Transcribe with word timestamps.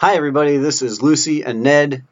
Hi, 0.00 0.14
everybody. 0.14 0.58
This 0.58 0.80
is 0.80 1.02
Lucy 1.02 1.42
and 1.42 1.64
Ned. 1.64 2.04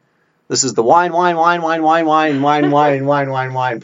This 0.49 0.65
is 0.65 0.73
the 0.73 0.83
Wine, 0.83 1.13
Wine, 1.13 1.37
Wine, 1.37 1.61
Wine, 1.61 1.81
Wine, 1.81 2.05
Wine, 2.05 2.41
Wine, 2.41 2.69
Wine, 2.69 3.05
Wine, 3.05 3.29
Wine, 3.29 3.53
Wine 3.53 3.79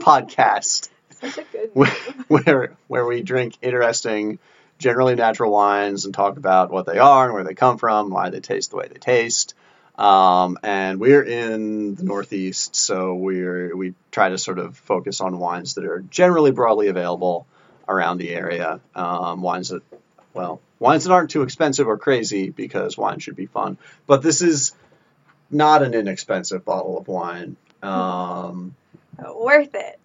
podcast, 0.00 0.88
Such 1.20 1.38
a 1.38 1.44
good 1.52 1.70
where, 2.26 2.76
where 2.88 3.06
we 3.06 3.22
drink 3.22 3.54
interesting, 3.62 4.40
generally 4.80 5.14
natural 5.14 5.52
wines 5.52 6.06
and 6.06 6.12
talk 6.12 6.38
about 6.38 6.72
what 6.72 6.86
they 6.86 6.98
are 6.98 7.26
and 7.26 7.34
where 7.34 7.44
they 7.44 7.54
come 7.54 7.78
from, 7.78 8.10
why 8.10 8.30
they 8.30 8.40
taste 8.40 8.72
the 8.72 8.78
way 8.78 8.88
they 8.88 8.98
taste. 8.98 9.54
Um, 9.96 10.58
and 10.64 10.98
we're 10.98 11.22
in 11.22 11.94
the 11.94 12.02
Northeast, 12.02 12.74
so 12.74 13.14
we're 13.14 13.76
we 13.76 13.94
try 14.10 14.28
to 14.28 14.38
sort 14.38 14.58
of 14.58 14.76
focus 14.76 15.20
on 15.20 15.38
wines 15.38 15.74
that 15.74 15.84
are 15.84 16.00
generally 16.00 16.50
broadly 16.50 16.88
available 16.88 17.46
around 17.86 18.18
the 18.18 18.30
area. 18.30 18.80
Um, 18.96 19.40
wines 19.40 19.68
that, 19.68 19.84
well, 20.34 20.60
wines 20.78 21.04
that 21.04 21.12
aren't 21.12 21.30
too 21.30 21.42
expensive 21.42 21.88
or 21.88 21.98
crazy 21.98 22.50
because 22.50 22.96
wine 22.98 23.18
should 23.18 23.36
be 23.36 23.46
fun. 23.46 23.78
But 24.06 24.22
this 24.22 24.42
is 24.42 24.74
not 25.50 25.82
an 25.82 25.94
inexpensive 25.94 26.64
bottle 26.64 26.98
of 26.98 27.08
wine. 27.08 27.56
Um, 27.82 28.74
Worth 29.18 29.74
it. 29.74 29.98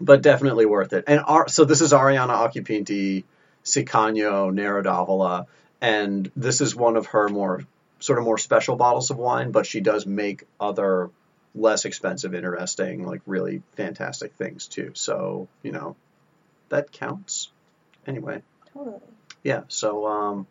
but 0.00 0.22
definitely 0.22 0.66
worth 0.66 0.92
it. 0.92 1.04
And 1.06 1.20
our, 1.24 1.48
so 1.48 1.64
this 1.64 1.80
is 1.80 1.92
Arianna 1.92 2.30
Occhipinti 2.50 3.24
Siccagno 3.64 4.52
Nero 4.52 4.82
d'Avola, 4.82 5.46
and 5.80 6.30
this 6.36 6.60
is 6.60 6.74
one 6.74 6.96
of 6.96 7.06
her 7.06 7.28
more 7.28 7.64
sort 8.00 8.18
of 8.18 8.24
more 8.24 8.38
special 8.38 8.76
bottles 8.76 9.10
of 9.10 9.16
wine, 9.18 9.50
but 9.52 9.66
she 9.66 9.80
does 9.80 10.06
make 10.06 10.44
other 10.60 11.10
less 11.54 11.84
expensive, 11.84 12.34
interesting, 12.34 13.04
like 13.06 13.22
really 13.26 13.62
fantastic 13.76 14.34
things 14.34 14.66
too. 14.66 14.90
So, 14.94 15.48
you 15.62 15.72
know, 15.72 15.96
that 16.68 16.92
counts. 16.92 17.50
Anyway, 18.06 18.42
Totally. 18.72 19.00
Yeah, 19.46 19.62
so 19.68 20.06
um 20.08 20.46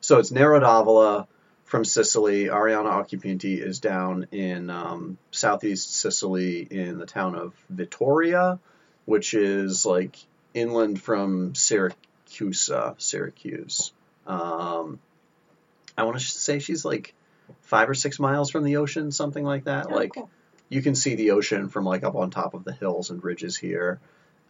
so 0.00 0.18
it's 0.18 0.30
Nero 0.30 0.58
d'Avola 0.58 1.26
from 1.64 1.84
Sicily. 1.84 2.46
Arianna 2.46 2.90
Occhipinti 2.90 3.58
is 3.62 3.80
down 3.80 4.28
in 4.32 4.70
um, 4.70 5.18
southeast 5.30 5.94
Sicily 5.94 6.60
in 6.62 6.96
the 6.96 7.04
town 7.04 7.34
of 7.34 7.52
Vittoria, 7.68 8.58
which 9.04 9.34
is 9.34 9.84
like 9.84 10.16
inland 10.54 11.02
from 11.02 11.54
Syracuse. 11.54 12.70
Syracuse. 12.96 13.92
Um, 14.26 15.00
I 15.98 16.04
want 16.04 16.18
to 16.18 16.24
say 16.24 16.60
she's 16.60 16.82
like 16.82 17.12
five 17.60 17.90
or 17.90 17.94
six 17.94 18.18
miles 18.18 18.50
from 18.50 18.64
the 18.64 18.78
ocean, 18.78 19.12
something 19.12 19.44
like 19.44 19.64
that. 19.64 19.88
Oh, 19.90 19.94
like 19.94 20.14
cool. 20.14 20.30
you 20.70 20.80
can 20.80 20.94
see 20.94 21.14
the 21.14 21.32
ocean 21.32 21.68
from 21.68 21.84
like 21.84 22.04
up 22.04 22.14
on 22.14 22.30
top 22.30 22.54
of 22.54 22.64
the 22.64 22.72
hills 22.72 23.10
and 23.10 23.22
ridges 23.22 23.58
here. 23.58 24.00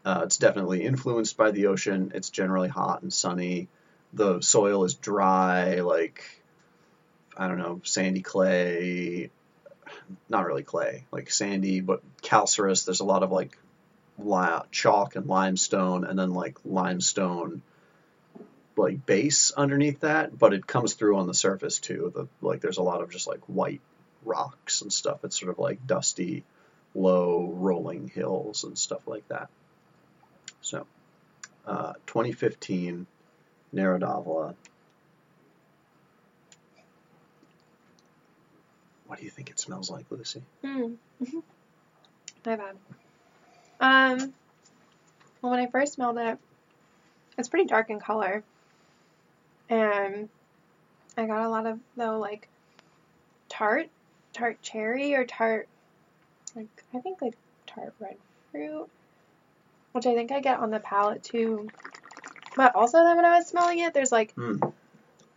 Uh, 0.04 0.22
it's 0.24 0.38
definitely 0.38 0.84
influenced 0.84 1.36
by 1.36 1.50
the 1.50 1.66
ocean. 1.66 2.12
It's 2.14 2.30
generally 2.30 2.68
hot 2.68 3.02
and 3.02 3.12
sunny. 3.12 3.68
The 4.12 4.40
soil 4.40 4.84
is 4.84 4.94
dry, 4.94 5.76
like 5.80 6.24
I 7.36 7.48
don't 7.48 7.58
know, 7.58 7.80
sandy 7.84 8.22
clay. 8.22 9.30
Not 10.28 10.46
really 10.46 10.62
clay, 10.62 11.04
like 11.10 11.30
sandy, 11.30 11.80
but 11.80 12.02
calcareous. 12.22 12.84
There's 12.84 13.00
a 13.00 13.04
lot 13.04 13.22
of 13.22 13.32
like 13.32 13.58
li- 14.18 14.62
chalk 14.70 15.16
and 15.16 15.26
limestone, 15.26 16.04
and 16.04 16.18
then 16.18 16.32
like 16.32 16.58
limestone 16.64 17.62
like 18.76 19.04
base 19.04 19.52
underneath 19.52 20.00
that, 20.00 20.36
but 20.36 20.54
it 20.54 20.66
comes 20.66 20.94
through 20.94 21.18
on 21.18 21.26
the 21.26 21.34
surface 21.34 21.78
too. 21.78 22.12
The 22.14 22.28
like 22.46 22.60
there's 22.60 22.78
a 22.78 22.82
lot 22.82 23.02
of 23.02 23.10
just 23.10 23.26
like 23.26 23.40
white 23.46 23.80
rocks 24.24 24.82
and 24.82 24.92
stuff. 24.92 25.24
It's 25.24 25.38
sort 25.38 25.50
of 25.50 25.58
like 25.58 25.86
dusty, 25.86 26.44
low 26.94 27.52
rolling 27.54 28.08
hills 28.08 28.64
and 28.64 28.76
stuff 28.76 29.06
like 29.06 29.26
that. 29.28 29.48
So, 30.62 30.86
uh, 31.66 31.94
2015 32.06 33.06
Nero 33.72 33.98
d'Avola. 33.98 34.54
What 39.06 39.18
do 39.18 39.24
you 39.24 39.30
think 39.30 39.50
it 39.50 39.58
smells 39.58 39.90
like, 39.90 40.06
Lucy? 40.10 40.42
Hmm. 40.64 40.94
My 42.46 42.56
bad. 42.56 42.76
Um. 43.80 44.34
Well, 45.42 45.52
when 45.52 45.60
I 45.60 45.66
first 45.66 45.94
smelled 45.94 46.18
it, 46.18 46.38
it's 47.38 47.48
pretty 47.48 47.66
dark 47.66 47.90
in 47.90 47.98
color, 47.98 48.42
and 49.68 50.28
I 51.16 51.26
got 51.26 51.44
a 51.44 51.48
lot 51.48 51.66
of 51.66 51.78
though 51.96 52.18
like 52.18 52.48
tart, 53.48 53.88
tart 54.32 54.60
cherry 54.62 55.14
or 55.14 55.24
tart, 55.24 55.68
like 56.54 56.68
I 56.94 56.98
think 57.00 57.22
like 57.22 57.34
tart 57.66 57.94
red 58.00 58.16
fruit, 58.52 58.88
which 59.92 60.06
I 60.06 60.14
think 60.14 60.30
I 60.30 60.40
get 60.40 60.60
on 60.60 60.70
the 60.70 60.80
palate 60.80 61.22
too. 61.22 61.68
But 62.60 62.74
also 62.76 63.02
then 63.02 63.16
when 63.16 63.24
I 63.24 63.38
was 63.38 63.46
smelling 63.46 63.78
it, 63.78 63.94
there's 63.94 64.12
like 64.12 64.34
Hmm. 64.34 64.58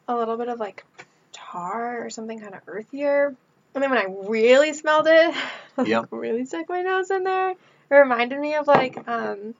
a 0.10 0.14
little 0.14 0.36
bit 0.36 0.50
of 0.50 0.60
like 0.60 0.84
tar 1.32 2.06
or 2.06 2.10
something 2.10 2.38
kind 2.38 2.54
of 2.54 2.60
earthier. 2.68 3.34
And 3.74 3.82
then 3.82 3.90
when 3.92 3.98
I 3.98 4.08
really 4.28 4.74
smelled 4.74 5.08
it, 5.08 5.34
like, 5.78 5.88
Yep. 5.88 6.08
really 6.12 6.44
stuck 6.44 6.68
my 6.68 6.82
nose 6.82 7.10
in 7.12 7.24
there. 7.24 7.52
It 7.52 7.58
reminded 7.90 8.38
me 8.42 8.56
of 8.56 8.68
like 8.68 8.98
um 9.08 9.56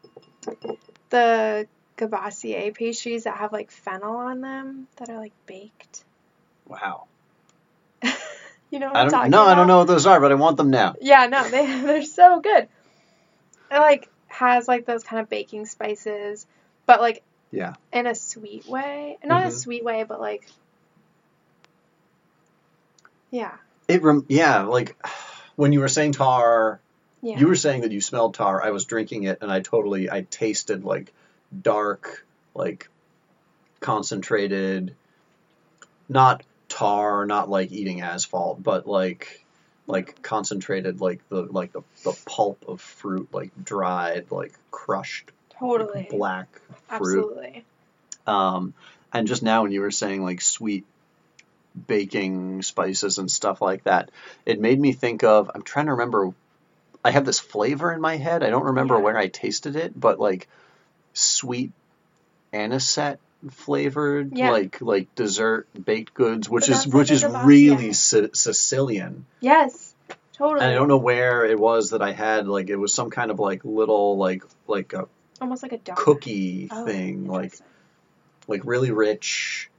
the 1.10 1.66
Gabassier 1.98 2.76
pastries 2.76 3.24
that 3.24 3.38
have 3.38 3.54
like 3.54 3.72
fennel 3.72 4.18
on 4.18 4.42
them 4.42 4.90
that 4.98 5.10
are 5.10 5.18
like 5.18 5.32
baked. 5.46 6.04
Wow. 6.68 7.06
You 8.72 8.80
know 8.80 8.88
what 8.88 8.98
I 8.98 9.02
I'm 9.04 9.06
don't. 9.06 9.12
talking 9.12 9.32
No, 9.32 9.44
about? 9.44 9.52
I 9.52 9.56
don't 9.56 9.68
know 9.68 9.78
what 9.78 9.88
those 9.88 10.06
are, 10.06 10.20
but 10.20 10.34
I 10.34 10.36
want 10.36 10.58
them 10.58 10.70
now. 10.70 10.96
Yeah, 11.00 11.28
no, 11.28 11.48
they 11.48 11.66
they're 11.82 12.04
so 12.04 12.42
good. 12.42 12.68
It 13.72 13.80
like 13.80 14.10
has 14.28 14.68
like 14.68 14.86
those 14.86 15.06
kind 15.06 15.22
of 15.22 15.30
baking 15.30 15.66
spices, 15.66 16.46
but 16.88 17.00
like 17.00 17.24
Yeah. 17.54 17.76
in 17.94 18.08
a 18.08 18.16
sweet 18.16 18.68
way. 18.68 19.18
Not 19.24 19.44
Mhm. 19.44 19.48
a 19.48 19.52
sweet 19.52 19.84
way, 19.84 20.04
but 20.04 20.20
like 20.20 20.48
yeah. 23.32 23.54
It. 23.88 24.02
Rem- 24.02 24.26
yeah. 24.28 24.64
Like 24.64 24.96
when 25.56 25.72
you 25.74 25.80
were 25.80 25.88
saying 25.88 26.14
tar, 26.14 26.80
Yeah. 27.22 27.40
you 27.40 27.48
were 27.48 27.56
saying 27.56 27.82
that 27.82 27.92
you 27.92 28.02
smelled 28.02 28.34
tar. 28.36 28.62
I 28.64 28.72
was 28.72 28.86
drinking 28.86 29.24
it, 29.24 29.40
and 29.42 29.52
I 29.52 29.60
totally. 29.62 30.10
I 30.10 30.22
tasted 30.30 30.84
like 30.84 31.14
dark, 31.62 32.26
like 32.56 32.90
concentrated, 33.80 34.96
not 36.10 36.44
tar, 36.70 37.26
not 37.26 37.50
like 37.50 37.72
eating 37.72 38.02
asphalt, 38.02 38.62
but 38.64 38.88
like 38.88 39.40
like 39.86 40.22
concentrated, 40.22 41.02
like 41.02 41.28
the 41.30 41.44
like 41.44 41.74
the, 41.74 41.82
the 42.04 42.18
pulp 42.26 42.66
of 42.68 42.82
fruit, 42.82 43.28
like 43.34 43.52
dried, 43.64 44.32
like 44.32 44.54
crushed 44.72 45.32
totally. 45.60 46.08
black 46.10 46.48
fruit. 46.88 46.90
Absolutely. 46.90 47.66
Um, 48.28 48.74
and 49.12 49.28
just 49.28 49.44
now 49.44 49.64
when 49.64 49.72
you 49.72 49.82
were 49.82 49.92
saying 49.92 50.24
like 50.24 50.42
sweet 50.42 50.86
baking 51.88 52.62
spices 52.62 53.18
and 53.18 53.30
stuff 53.30 53.62
like 53.62 53.84
that, 53.86 54.12
it 54.46 54.60
made 54.60 54.80
me 54.80 54.94
think 54.94 55.24
of. 55.24 55.50
I'm 55.54 55.64
trying 55.64 55.88
to 55.88 55.94
remember. 55.94 56.34
I 57.06 57.12
have 57.12 57.26
this 57.26 57.40
flavor 57.40 57.92
in 57.92 58.00
my 58.00 58.16
head. 58.18 58.44
I 58.44 58.50
don't 58.50 58.66
remember 58.66 58.96
Yeah. 58.96 59.02
where 59.02 59.18
I 59.18 59.28
tasted 59.28 59.76
it, 59.76 60.00
but 60.00 60.20
like 60.20 60.48
sweet 61.14 61.72
anisette 62.54 63.20
flavored, 63.50 64.38
Yeah. 64.38 64.52
like 64.52 64.80
like 64.82 65.14
dessert 65.16 65.68
baked 65.86 66.14
goods, 66.14 66.50
which 66.50 66.68
But 66.68 66.78
is 66.78 66.88
which 66.88 67.12
is 67.12 67.24
a 67.24 67.28
Gabassier. 67.30 67.46
really 67.46 67.94
Si- 67.94 68.30
Sicilian. 68.34 69.26
Yes. 69.42 69.94
Totally. 70.34 70.62
And 70.62 70.72
I 70.72 70.76
don't 70.76 70.88
know 70.88 70.98
where 70.98 71.46
it 71.46 71.60
was 71.60 71.90
that 71.92 72.02
I 72.02 72.12
had 72.14 72.48
like 72.48 72.70
it 72.70 72.78
was 72.78 72.94
some 72.94 73.10
kind 73.10 73.32
of 73.32 73.40
like 73.40 73.66
little 73.66 74.18
like 74.18 74.44
like 74.68 74.94
a 74.94 75.08
Almost 75.42 75.64
like 75.64 75.74
a 75.74 75.78
donut. 75.78 75.96
cookie 75.96 76.70
Oh, 76.72 76.86
thing, 76.86 77.28
like 77.28 77.54
like 78.48 78.62
really 78.66 78.92
rich 78.92 79.70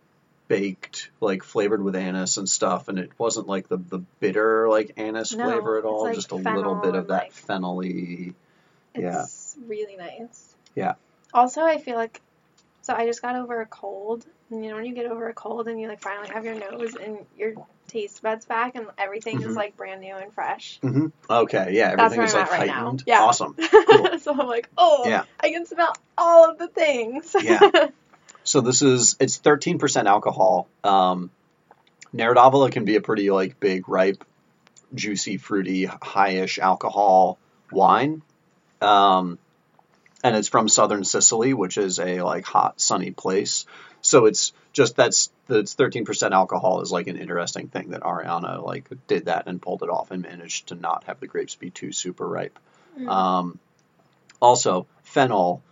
baked 0.46 1.10
like 1.20 1.42
flavored 1.42 1.82
with 1.82 1.96
anise 1.96 2.36
and 2.36 2.48
stuff 2.48 2.88
and 2.88 2.98
it 2.98 3.10
wasn't 3.18 3.46
like 3.46 3.66
the 3.68 3.78
the 3.78 3.98
bitter 4.20 4.68
like 4.68 4.92
anise 4.98 5.34
No, 5.34 5.44
flavor 5.44 5.78
at 5.78 5.84
all 5.84 6.02
like 6.04 6.14
just 6.16 6.32
a 6.32 6.36
little 6.36 6.74
bit 6.76 6.94
of 6.94 7.08
that 7.08 7.22
like- 7.24 7.32
fennelly 7.34 8.34
yeah. 8.96 9.22
It's 9.24 9.56
really 9.66 9.96
nice. 9.96 10.54
Yeah. 10.76 10.94
Also, 11.32 11.62
I 11.62 11.78
feel 11.78 11.96
like 11.96 12.20
so 12.82 12.94
I 12.94 13.06
just 13.06 13.22
got 13.22 13.34
over 13.34 13.60
a 13.60 13.66
cold, 13.66 14.24
you 14.50 14.68
know 14.68 14.74
when 14.76 14.84
you 14.84 14.94
get 14.94 15.06
over 15.06 15.28
a 15.28 15.34
cold 15.34 15.68
and 15.68 15.80
you 15.80 15.88
like 15.88 16.00
finally 16.00 16.28
have 16.28 16.44
your 16.44 16.54
nose 16.54 16.94
and 16.94 17.18
your 17.36 17.54
taste 17.88 18.22
buds 18.22 18.44
back 18.46 18.74
and 18.74 18.86
everything 18.98 19.40
Mhm. 19.40 19.48
is 19.50 19.56
like 19.56 19.76
brand 19.76 20.00
new 20.00 20.14
and 20.14 20.32
fresh. 20.32 20.78
hmm 20.80 21.06
okay 21.28 21.68
yeah 21.72 21.90
everything 21.92 22.22
is 22.22 22.34
like 22.34 22.50
right 22.50 22.66
now. 22.66 22.96
Yeah. 23.06 23.22
awesome 23.22 23.56
Cool. 23.86 24.18
so 24.18 24.32
I'm 24.32 24.46
like, 24.46 24.68
oh, 24.76 25.04
Yeah. 25.06 25.24
I 25.40 25.50
can 25.50 25.66
smell 25.66 25.92
all 26.16 26.50
of 26.50 26.58
the 26.58 26.68
things. 26.68 27.34
Yeah. 27.40 27.60
so 28.42 28.60
this 28.60 28.82
is 28.82 29.16
it's 29.20 29.38
13% 29.38 30.06
alcohol 30.06 30.68
um 30.82 31.30
can 32.16 32.84
be 32.84 32.96
a 32.96 33.00
pretty 33.00 33.30
like 33.30 33.58
big 33.60 33.88
ripe 33.88 34.24
juicy 34.94 35.36
fruity 35.36 35.86
highish 35.86 36.58
alcohol 36.58 37.38
wine 37.72 38.22
um 38.80 39.38
and 40.22 40.34
it's 40.36 40.48
from 40.48 40.68
southern 40.70 41.04
Sicily, 41.04 41.52
which 41.52 41.76
is 41.76 41.98
a 41.98 42.22
like 42.22 42.46
hot, 42.46 42.80
sunny 42.80 43.10
place. 43.10 43.66
So 44.04 44.26
it's 44.26 44.52
just 44.74 44.96
that's 44.96 45.30
that's 45.46 45.74
13% 45.74 46.32
alcohol 46.32 46.82
is 46.82 46.92
like 46.92 47.06
an 47.06 47.16
interesting 47.16 47.68
thing 47.68 47.90
that 47.90 48.02
Arianna 48.02 48.62
like 48.62 48.88
did 49.06 49.26
that 49.26 49.46
and 49.46 49.60
pulled 49.60 49.82
it 49.82 49.88
off 49.88 50.10
and 50.10 50.22
managed 50.22 50.68
to 50.68 50.74
not 50.74 51.04
have 51.04 51.20
the 51.20 51.26
grapes 51.26 51.54
be 51.54 51.70
too 51.70 51.90
super 51.90 52.28
ripe. 52.28 52.58
Mm. 52.98 53.08
Um, 53.08 53.58
also, 54.40 54.86
fennel. 55.02 55.62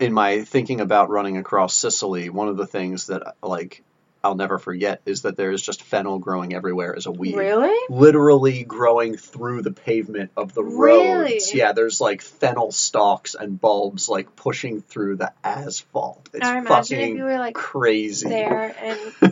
In 0.00 0.12
my 0.12 0.42
thinking 0.42 0.80
about 0.80 1.10
running 1.10 1.36
across 1.36 1.76
Sicily, 1.76 2.30
one 2.30 2.48
of 2.48 2.56
the 2.56 2.66
things 2.66 3.06
that 3.06 3.36
like 3.42 3.84
I'll 4.24 4.36
never 4.36 4.58
forget 4.58 5.02
is 5.04 5.22
that 5.22 5.36
there 5.36 5.50
is 5.50 5.60
just 5.62 5.82
fennel 5.82 6.18
growing 6.18 6.54
everywhere 6.54 6.94
as 6.96 7.06
a 7.06 7.10
weed. 7.10 7.34
Really? 7.36 7.76
Literally 7.88 8.62
growing 8.62 9.16
through 9.16 9.62
the 9.62 9.72
pavement 9.72 10.30
of 10.36 10.54
the 10.54 10.62
Really? 10.62 11.32
roads. 11.32 11.54
Yeah, 11.54 11.72
there's 11.72 12.00
like 12.00 12.22
fennel 12.22 12.70
stalks 12.70 13.34
and 13.34 13.60
bulbs 13.60 14.08
like 14.08 14.36
pushing 14.36 14.80
through 14.80 15.16
the 15.16 15.32
asphalt. 15.42 16.28
It's 16.32 16.46
I 16.46 16.58
imagine 16.58 17.00
if 17.00 17.16
you 17.16 17.24
were 17.24 17.38
like 17.38 17.54
crazy. 17.54 18.28
there 18.28 18.74
and 18.80 19.31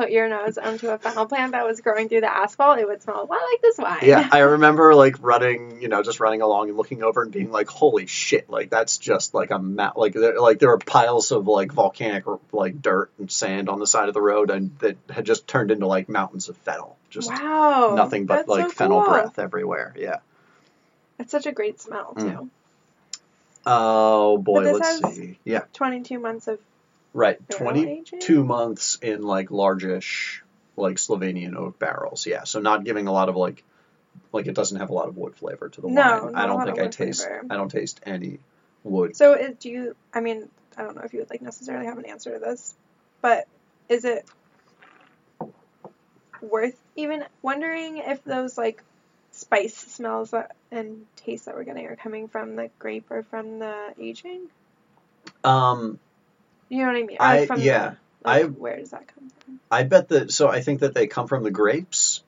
put 0.00 0.10
your 0.10 0.30
nose 0.30 0.56
onto 0.56 0.88
a 0.88 0.96
fennel 0.96 1.26
plant 1.26 1.52
that 1.52 1.66
was 1.66 1.80
growing 1.82 2.08
through 2.08 2.22
the 2.22 2.32
asphalt, 2.32 2.78
it 2.78 2.88
would 2.88 3.02
smell 3.02 3.16
a 3.16 3.26
lot 3.26 3.28
like 3.28 3.60
this 3.60 3.76
wine. 3.76 3.98
Yeah, 4.02 4.26
I 4.32 4.38
remember 4.56 4.94
like 4.94 5.16
running, 5.20 5.82
you 5.82 5.88
know, 5.88 6.02
just 6.02 6.20
running 6.20 6.40
along 6.40 6.68
and 6.68 6.78
looking 6.78 7.02
over 7.02 7.22
and 7.22 7.30
being 7.30 7.50
like, 7.50 7.68
"Holy 7.68 8.06
shit!" 8.06 8.48
Like 8.48 8.70
that's 8.70 8.96
just 8.96 9.34
like 9.34 9.50
a 9.50 9.58
ma- 9.58 9.92
like 9.94 10.14
there, 10.14 10.40
like 10.40 10.58
there 10.58 10.70
were 10.70 10.78
piles 10.78 11.32
of 11.32 11.46
like 11.46 11.72
volcanic 11.72 12.24
like 12.52 12.80
dirt 12.80 13.10
and 13.18 13.30
sand 13.30 13.68
on 13.68 13.78
the 13.78 13.86
side 13.86 14.08
of 14.08 14.14
the 14.14 14.22
road, 14.22 14.50
and 14.50 14.78
that 14.78 14.96
had 15.10 15.26
just 15.26 15.46
turned 15.46 15.70
into 15.70 15.86
like 15.86 16.08
mountains 16.08 16.48
of 16.48 16.56
fennel, 16.56 16.96
just 17.10 17.28
wow. 17.28 17.92
nothing 17.94 18.24
but 18.24 18.48
like 18.48 18.68
so 18.68 18.70
fennel 18.70 19.02
cool. 19.02 19.10
breath 19.10 19.38
everywhere. 19.38 19.94
Yeah. 19.98 20.20
It's 21.18 21.30
such 21.30 21.44
a 21.44 21.52
great 21.52 21.78
smell 21.78 22.14
too. 22.14 22.24
Mm. 22.24 22.48
Oh 23.66 24.38
boy, 24.38 24.72
let's 24.72 25.14
see. 25.14 25.38
Yeah, 25.44 25.64
22 25.74 26.18
months 26.18 26.48
of 26.48 26.58
right. 27.12 27.38
Twenty-two 27.50 28.16
aging? 28.18 28.46
months 28.46 28.98
in 29.02 29.22
like 29.22 29.50
largish 29.50 30.42
like 30.76 30.96
Slovenian 30.96 31.56
oak 31.56 31.78
barrels. 31.78 32.26
Yeah, 32.26 32.44
so 32.44 32.60
not 32.60 32.84
giving 32.84 33.06
a 33.06 33.12
lot 33.12 33.28
of 33.28 33.36
like 33.36 33.62
like 34.32 34.46
it 34.46 34.54
doesn't 34.54 34.78
have 34.78 34.90
a 34.90 34.94
lot 34.94 35.08
of 35.08 35.16
wood 35.16 35.36
flavor 35.36 35.68
to 35.68 35.80
the 35.80 35.88
No, 35.88 36.24
wine. 36.24 36.34
I 36.34 36.46
don't 36.46 36.64
think 36.64 36.78
I 36.78 36.88
taste. 36.88 37.22
flavor. 37.22 37.46
I 37.50 37.56
don't 37.56 37.70
taste 37.70 38.00
any 38.04 38.38
wood. 38.84 39.16
So 39.16 39.34
is, 39.34 39.56
do 39.58 39.70
you? 39.70 39.96
I 40.12 40.20
mean, 40.20 40.48
I 40.76 40.82
don't 40.82 40.96
know 40.96 41.02
if 41.02 41.12
you 41.12 41.20
would 41.20 41.30
like 41.30 41.42
necessarily 41.42 41.86
have 41.86 41.98
an 41.98 42.06
answer 42.06 42.32
to 42.32 42.38
this, 42.38 42.74
but 43.20 43.46
is 43.88 44.04
it 44.04 44.26
worth 46.40 46.76
even 46.96 47.24
wondering 47.42 47.98
if 47.98 48.24
those 48.24 48.56
like 48.56 48.82
spice 49.32 49.76
smells 49.76 50.30
that, 50.30 50.56
and 50.70 51.06
tastes 51.16 51.46
that 51.46 51.54
we're 51.54 51.64
getting 51.64 51.86
are 51.86 51.96
coming 51.96 52.28
from 52.28 52.56
the 52.56 52.70
grape 52.78 53.10
or 53.10 53.22
from 53.24 53.58
the 53.58 53.94
aging? 53.98 54.48
Um, 55.44 55.98
You 56.70 56.78
know 56.78 56.86
what 56.86 56.96
I 56.96 57.02
mean? 57.02 57.16
Or 57.20 57.22
I- 57.26 57.46
from 57.46 57.60
yeah, 57.60 57.90
The, 58.22 58.28
like, 58.28 58.44
I- 58.44 58.46
where 58.46 58.76
does 58.78 58.90
that 58.90 59.06
come 59.08 59.28
from? 59.28 59.60
I 59.70 59.82
bet 59.82 60.08
that. 60.08 60.30
So 60.32 60.48
I 60.48 60.62
think 60.62 60.80
that 60.80 60.94
they 60.94 61.06
come 61.06 61.26
from 61.28 61.42
the 61.42 61.50
grapes, 61.50 62.22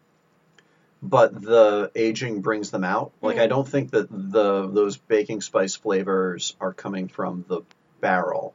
but 1.02 1.40
the 1.40 1.90
aging 1.94 2.42
brings 2.42 2.70
them 2.70 2.84
out. 2.84 3.12
Like 3.22 3.38
I 3.38 3.46
Mm. 3.46 3.50
don't 3.50 3.68
think 3.68 3.90
that 3.92 4.08
the 4.10 4.66
those 4.68 4.96
baking 4.98 5.40
spice 5.40 5.74
flavors 5.76 6.54
are 6.60 6.72
coming 6.72 7.08
from 7.08 7.44
the 7.48 7.62
barrel, 8.00 8.52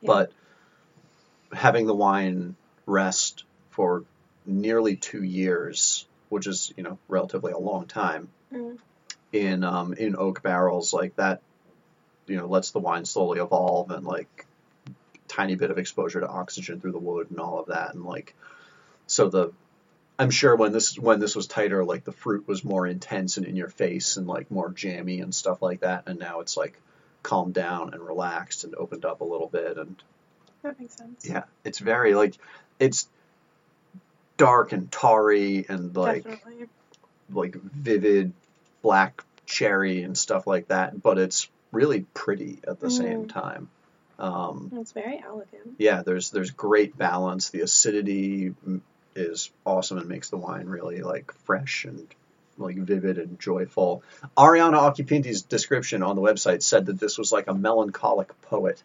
Yeah. 0.00 0.06
but 0.06 0.32
having 1.52 1.86
the 1.86 1.94
wine 1.94 2.54
rest 2.86 3.44
for 3.70 4.04
nearly 4.46 4.96
two 4.96 5.22
years, 5.22 6.06
which 6.28 6.46
is 6.46 6.72
you 6.76 6.82
know 6.82 6.98
relatively 7.08 7.52
a 7.52 7.58
long 7.58 7.86
time 7.86 8.28
Mm. 8.52 8.78
in 9.32 9.64
um, 9.64 9.92
in 9.94 10.14
oak 10.16 10.42
barrels 10.42 10.92
like 10.92 11.16
that, 11.16 11.40
you 12.26 12.36
know 12.36 12.46
lets 12.46 12.70
the 12.70 12.80
wine 12.80 13.04
slowly 13.06 13.40
evolve 13.40 13.90
and 13.90 14.06
like 14.06 14.46
tiny 15.40 15.54
bit 15.54 15.70
of 15.70 15.78
exposure 15.78 16.20
to 16.20 16.28
oxygen 16.28 16.80
through 16.80 16.92
the 16.92 16.98
wood 16.98 17.30
and 17.30 17.40
all 17.40 17.58
of 17.60 17.66
that 17.68 17.94
and 17.94 18.04
like 18.04 18.34
so 19.06 19.28
the 19.28 19.52
I'm 20.18 20.30
sure 20.30 20.54
when 20.54 20.70
this 20.72 20.98
when 20.98 21.18
this 21.18 21.34
was 21.34 21.46
tighter 21.46 21.82
like 21.82 22.04
the 22.04 22.12
fruit 22.12 22.46
was 22.46 22.62
more 22.62 22.86
intense 22.86 23.38
and 23.38 23.46
in 23.46 23.56
your 23.56 23.70
face 23.70 24.18
and 24.18 24.26
like 24.26 24.50
more 24.50 24.70
jammy 24.70 25.20
and 25.20 25.34
stuff 25.34 25.62
like 25.62 25.80
that 25.80 26.02
and 26.08 26.18
now 26.18 26.40
it's 26.40 26.56
like 26.58 26.78
calmed 27.22 27.54
down 27.54 27.94
and 27.94 28.02
relaxed 28.06 28.64
and 28.64 28.74
opened 28.74 29.04
up 29.06 29.22
a 29.22 29.24
little 29.24 29.48
bit 29.48 29.78
and 29.78 29.96
That 30.62 30.78
makes 30.78 30.94
sense. 30.96 31.26
yeah 31.26 31.44
it's 31.64 31.78
very 31.78 32.14
like 32.14 32.34
it's 32.78 33.08
dark 34.36 34.72
and 34.72 34.90
tarry 34.92 35.64
and 35.68 35.96
like 35.96 36.24
Definitely. 36.24 36.66
like 37.32 37.54
vivid 37.54 38.32
black 38.82 39.24
cherry 39.46 40.02
and 40.02 40.16
stuff 40.16 40.46
like 40.46 40.68
that, 40.68 41.02
but 41.02 41.18
it's 41.18 41.48
really 41.72 42.00
pretty 42.14 42.58
at 42.66 42.78
the 42.80 42.90
same 42.90 43.24
Mm. 43.24 43.32
time. 43.32 43.68
Um, 44.20 44.70
It's 44.76 44.92
very 44.92 45.22
elegant. 45.24 45.76
yeah, 45.78 46.02
there's 46.02 46.30
there's 46.30 46.50
great 46.50 46.96
balance. 46.96 47.50
The 47.50 47.62
acidity 47.62 48.54
is 49.16 49.50
awesome 49.64 49.98
and 49.98 50.08
makes 50.08 50.28
the 50.30 50.36
wine 50.36 50.66
really 50.66 51.00
like 51.02 51.32
fresh 51.44 51.84
and 51.84 52.06
like 52.58 52.76
vivid 52.76 53.18
and 53.18 53.40
joyful. 53.40 54.02
Arianna 54.36 54.74
Occhipinti's 54.76 55.42
description 55.42 56.02
on 56.02 56.16
the 56.16 56.22
website 56.22 56.62
said 56.62 56.86
that 56.86 57.00
this 57.00 57.16
was 57.16 57.32
like 57.32 57.46
a 57.48 57.54
melancholic 57.54 58.38
poet. 58.42 58.82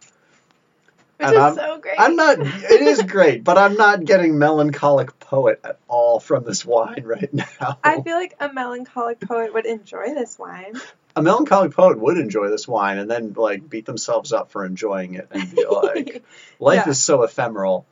Which 1.17 1.27
And 1.27 1.35
is 1.35 1.41
I'm- 1.41 1.55
so 1.55 1.79
great. 1.79 1.95
I'm 1.99 2.15
not. 2.15 2.39
It 2.39 2.81
is 2.81 3.01
great, 3.03 3.43
but 3.43 3.57
I'm 3.57 3.75
not 3.75 4.03
getting 4.05 4.37
melancholic 4.39 5.17
poet 5.19 5.59
at 5.63 5.79
all 5.87 6.19
from 6.19 6.43
this 6.45 6.65
wine 6.65 7.03
right 7.05 7.33
now. 7.33 7.77
I 7.83 8.01
feel 8.01 8.15
like 8.15 8.35
a 8.39 8.51
melancholic 8.51 9.19
poet 9.21 9.53
would 9.53 9.65
enjoy 9.65 10.13
this 10.13 10.37
wine. 10.39 10.73
A 11.15 11.21
melancholic 11.21 11.73
poet 11.73 11.97
would 11.99 12.17
enjoy 12.17 12.49
this 12.49 12.67
wine 12.67 12.97
and 12.97 13.09
then 13.09 13.33
like 13.37 13.69
beat 13.69 13.85
themselves 13.85 14.33
up 14.33 14.51
for 14.51 14.65
enjoying 14.65 15.13
it 15.15 15.27
and 15.31 15.49
be 15.55 15.65
like, 15.65 16.23
life 16.59 16.83
Yeah. 16.85 16.89
is 16.91 17.01
so 17.01 17.23
ephemeral. 17.23 17.85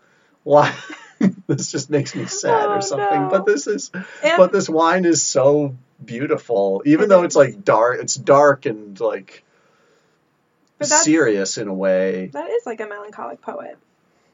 Why? 0.44 0.76
this 1.48 1.72
just 1.72 1.90
makes 1.90 2.16
me 2.16 2.26
sad 2.26 2.70
Oh, 2.70 2.74
or 2.76 2.82
something. 2.82 3.22
no. 3.24 3.30
But 3.30 3.46
this 3.46 3.66
is, 3.68 3.92
And 4.24 4.38
but 4.38 4.52
this 4.52 4.68
wine 4.68 5.06
is 5.06 5.24
so 5.24 5.76
beautiful, 6.04 6.84
even 6.86 7.08
though 7.08 7.24
it's 7.24 7.36
like 7.36 7.64
dark. 7.64 8.00
It's 8.02 8.16
dark 8.16 8.66
and 8.66 9.00
like 9.00 9.44
serious 10.82 11.58
in 11.58 11.68
a 11.68 11.74
way. 11.74 12.28
that 12.34 12.50
is 12.50 12.66
like 12.66 12.82
a 12.82 12.88
melancholic 12.88 13.42
poet, 13.42 13.78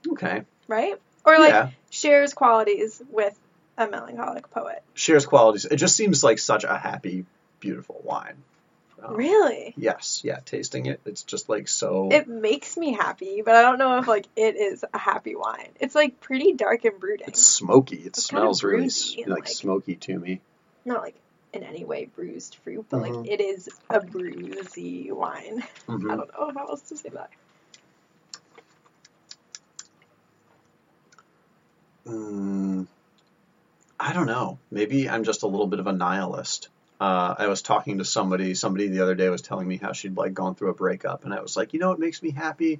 Okay. 0.07 0.43
right? 0.67 0.95
Or 1.25 1.37
like 1.37 1.49
yeah. 1.51 1.69
shares 1.91 2.33
qualities 2.33 3.01
with 3.11 3.37
a 3.77 3.87
melancholic 3.87 4.49
poet. 4.49 4.81
Shares 4.95 5.25
qualities. 5.27 5.65
It 5.65 5.75
just 5.75 5.95
seems 5.95 6.23
like 6.23 6.39
such 6.39 6.63
a 6.63 6.75
happy, 6.77 7.25
beautiful 7.59 8.01
wine. 8.03 8.37
Um, 9.01 9.15
Really? 9.15 9.73
Yes. 9.77 10.21
Yeah. 10.23 10.39
Tasting 10.45 10.85
it, 10.87 10.99
it's 11.05 11.23
just 11.23 11.47
like 11.49 11.67
so. 11.67 12.09
It 12.11 12.27
makes 12.27 12.75
me 12.77 12.91
happy, 12.93 13.41
but 13.43 13.55
I 13.55 13.61
don't 13.61 13.79
know 13.79 13.97
if 13.99 14.07
like 14.07 14.27
it 14.35 14.55
is 14.57 14.83
a 14.93 14.97
happy 14.97 15.35
wine. 15.35 15.69
It's 15.79 15.95
like 15.95 16.19
pretty 16.19 16.53
dark 16.53 16.83
and 16.85 16.99
brooding. 16.99 17.27
it's 17.27 17.41
smoky. 17.45 17.97
It 17.97 18.07
It's 18.07 18.23
smells 18.25 18.63
really 18.63 18.85
s- 18.87 19.13
bruisey 19.15 19.21
and, 19.23 19.31
like 19.31 19.45
like- 19.45 19.47
smoky 19.53 19.95
to 19.95 20.19
me. 20.19 20.41
Not 20.85 21.01
like 21.01 21.15
in 21.53 21.63
any 21.63 21.85
way 21.85 22.05
bruised 22.05 22.55
fruit, 22.55 22.85
but 22.89 23.01
Mhm. 23.01 23.21
like 23.21 23.31
it 23.31 23.41
is 23.41 23.69
a 23.89 23.99
bruisey 23.99 25.11
wine. 25.11 25.63
Mhm. 25.87 26.11
I 26.11 26.15
don't 26.17 26.31
know 26.33 26.51
how 26.55 26.67
else 26.67 26.81
to 26.89 26.97
say 26.97 27.09
that. 27.09 27.29
Mm, 32.07 32.87
I 33.99 34.13
don't 34.13 34.25
know. 34.27 34.57
Maybe 34.71 35.09
I'm 35.09 35.23
just 35.23 35.43
a 35.43 35.47
little 35.47 35.67
bit 35.67 35.79
of 35.79 35.87
a 35.87 35.93
nihilist. 35.93 36.69
Uh, 36.99 37.35
I 37.37 37.47
was 37.47 37.61
talking 37.61 37.99
to 37.99 38.05
somebody. 38.05 38.55
Somebody 38.55 38.87
the 38.89 39.01
other 39.01 39.15
day 39.15 39.29
was 39.29 39.41
telling 39.41 39.67
me 39.67 39.77
how 39.77 39.93
she'd 39.93 40.17
like 40.17 40.33
gone 40.33 40.55
through 40.55 40.69
a 40.69 40.73
breakup, 40.73 41.23
and 41.25 41.33
I 41.33 41.41
was 41.41 41.55
like, 41.55 41.73
you 41.73 41.79
know, 41.79 41.89
what 41.89 41.99
makes 41.99 42.21
me 42.21 42.31
happy 42.31 42.79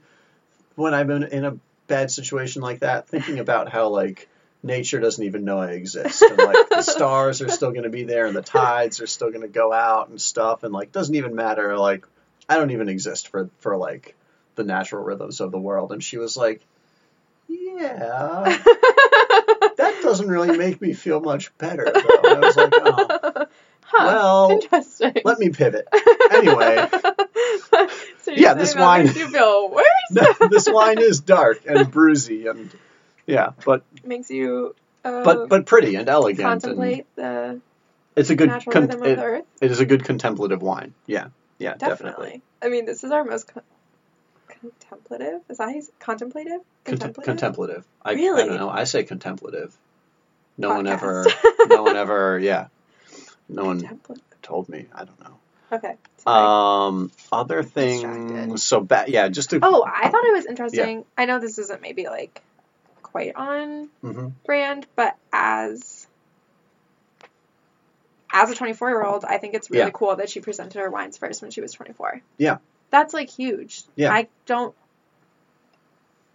when 0.76 0.94
I'm 0.94 1.10
in, 1.12 1.24
in 1.24 1.46
a 1.46 1.58
bad 1.88 2.12
situation 2.12 2.62
like 2.62 2.80
that, 2.80 3.08
thinking 3.08 3.40
about 3.46 3.70
how 3.70 3.90
like 3.90 4.28
nature 4.62 5.00
doesn't 5.00 5.24
even 5.24 5.46
know 5.46 5.60
I 5.60 5.72
exist, 5.72 6.22
and 6.22 6.38
like 6.38 6.70
the 6.70 6.82
stars 6.96 7.42
are 7.42 7.50
still 7.50 7.72
going 7.72 7.84
to 7.84 7.90
be 7.90 8.04
there, 8.04 8.26
and 8.26 8.36
the 8.36 8.42
tides 8.42 9.00
are 9.00 9.08
still 9.08 9.30
going 9.30 9.42
to 9.42 9.48
go 9.48 9.72
out 9.72 10.10
and 10.10 10.20
stuff, 10.20 10.64
and 10.64 10.74
like 10.74 10.92
doesn't 10.92 11.16
even 11.16 11.36
matter. 11.36 11.78
Like 11.78 12.06
I 12.50 12.58
don't 12.58 12.72
even 12.72 12.90
exist 12.90 13.30
for 13.30 13.50
for 13.60 13.78
like 13.78 14.16
the 14.56 14.64
natural 14.66 15.04
rhythms 15.04 15.40
of 15.40 15.52
the 15.52 15.60
world. 15.60 15.92
And 15.94 16.04
she 16.04 16.18
was 16.18 16.36
like, 16.36 16.62
yeah 17.48 18.44
that 19.78 20.00
doesn't 20.04 20.28
really 20.28 20.56
make 20.58 20.82
me 20.82 20.94
feel 20.94 21.22
much 21.22 21.58
better 21.58 21.86
though. 21.86 22.30
I 22.30 22.40
was 22.40 22.58
like, 22.58 22.74
oh, 22.76 23.48
huh, 23.92 24.06
well, 24.06 24.52
interesting. 24.52 25.14
let 25.26 25.40
me 25.40 25.50
pivot. 25.50 25.88
Anyway. 26.32 26.88
so 28.22 28.32
Yeah, 28.32 28.54
this 28.54 28.76
wine- 28.76 29.08
you 29.08 29.28
feel 29.30 29.70
worse. 29.70 30.30
this 30.50 30.70
wine 30.70 31.00
is 31.00 31.20
dark 31.22 31.62
and 31.68 31.92
bruisey 31.92 32.50
and 32.50 32.70
yeah, 33.26 33.52
but 33.66 33.84
makes 34.04 34.30
you 34.30 34.76
uh, 35.04 35.24
but 35.24 35.50
but 35.50 35.66
pretty 35.66 35.96
and 35.96 36.08
elegant 36.08 36.40
and 36.48 36.62
contemplate 36.62 37.06
the 37.16 37.60
it's 38.16 38.30
a 38.30 38.36
good 38.36 38.50
con- 38.50 38.90
it, 39.06 39.18
earth. 39.20 39.46
it 39.62 39.72
is 39.72 39.80
a 39.80 39.86
good 39.86 40.04
contemplative 40.04 40.62
wine. 40.62 40.94
Yeah. 41.08 41.30
Yeah, 41.58 41.74
Definitely. 41.76 42.02
definitely. 42.12 42.42
I 42.62 42.70
mean, 42.70 42.86
this 42.86 43.04
is 43.04 43.12
our 43.12 43.24
most 43.24 43.48
con- 43.54 43.64
contemplative. 44.48 45.42
Is 45.50 45.58
that 45.58 45.64
how 45.66 45.70
you 45.72 45.80
s- 45.80 45.92
contemplative? 46.00 46.62
Contem- 46.86 47.24
contemplative. 47.24 47.86
I, 48.04 48.12
I 48.12 48.16
don't 48.16 48.56
know. 48.56 48.70
I 48.70 48.84
say 48.86 49.04
contemplative. 49.04 49.76
No 50.58 50.70
one 50.76 50.88
ever 50.88 51.26
no 51.68 51.84
one 51.84 51.96
ever 51.96 52.40
yeah. 52.40 52.68
No 53.50 53.66
one 53.66 53.80
Contemplative. 53.80 54.24
told 54.42 54.70
me. 54.70 54.86
I 54.94 55.04
don't 55.06 55.20
know. 55.20 55.38
Okay. 55.72 55.96
sorry. 56.18 56.88
Um, 56.88 57.12
other 57.32 57.64
things. 57.64 58.02
Distracted. 58.02 58.60
So 58.60 58.80
bad. 58.82 59.10
Yeah, 59.10 59.28
just 59.30 59.50
to. 59.52 59.60
oh, 59.62 59.84
I 59.86 60.10
thought 60.10 60.24
it 60.26 60.34
was 60.34 60.46
interesting. 60.46 61.06
I 61.18 61.26
know 61.26 61.40
this 61.40 61.58
isn't 61.58 61.82
maybe 61.82 62.06
like 62.08 62.42
quite 63.04 63.36
on 63.36 63.90
Mhm. 64.04 64.34
brand, 64.46 64.86
but 64.96 65.16
as 65.34 66.08
as 68.32 68.52
a 68.52 68.56
24 68.56 68.90
year 68.90 69.04
old, 69.04 69.26
I 69.26 69.40
think 69.40 69.56
it's 69.56 69.72
really 69.72 69.86
Yeah. 69.86 69.90
cool 69.92 70.16
that 70.18 70.30
she 70.30 70.40
presented 70.40 70.80
her 70.80 70.90
wines 70.92 71.18
first 71.18 71.42
when 71.42 71.50
she 71.52 71.62
was 71.62 71.72
24. 71.74 72.22
Yeah. 72.38 72.58
That's 72.92 73.14
like 73.14 73.30
huge. 73.30 73.84
Yeah. 73.96 74.12
I 74.14 74.28
don't 74.46 74.76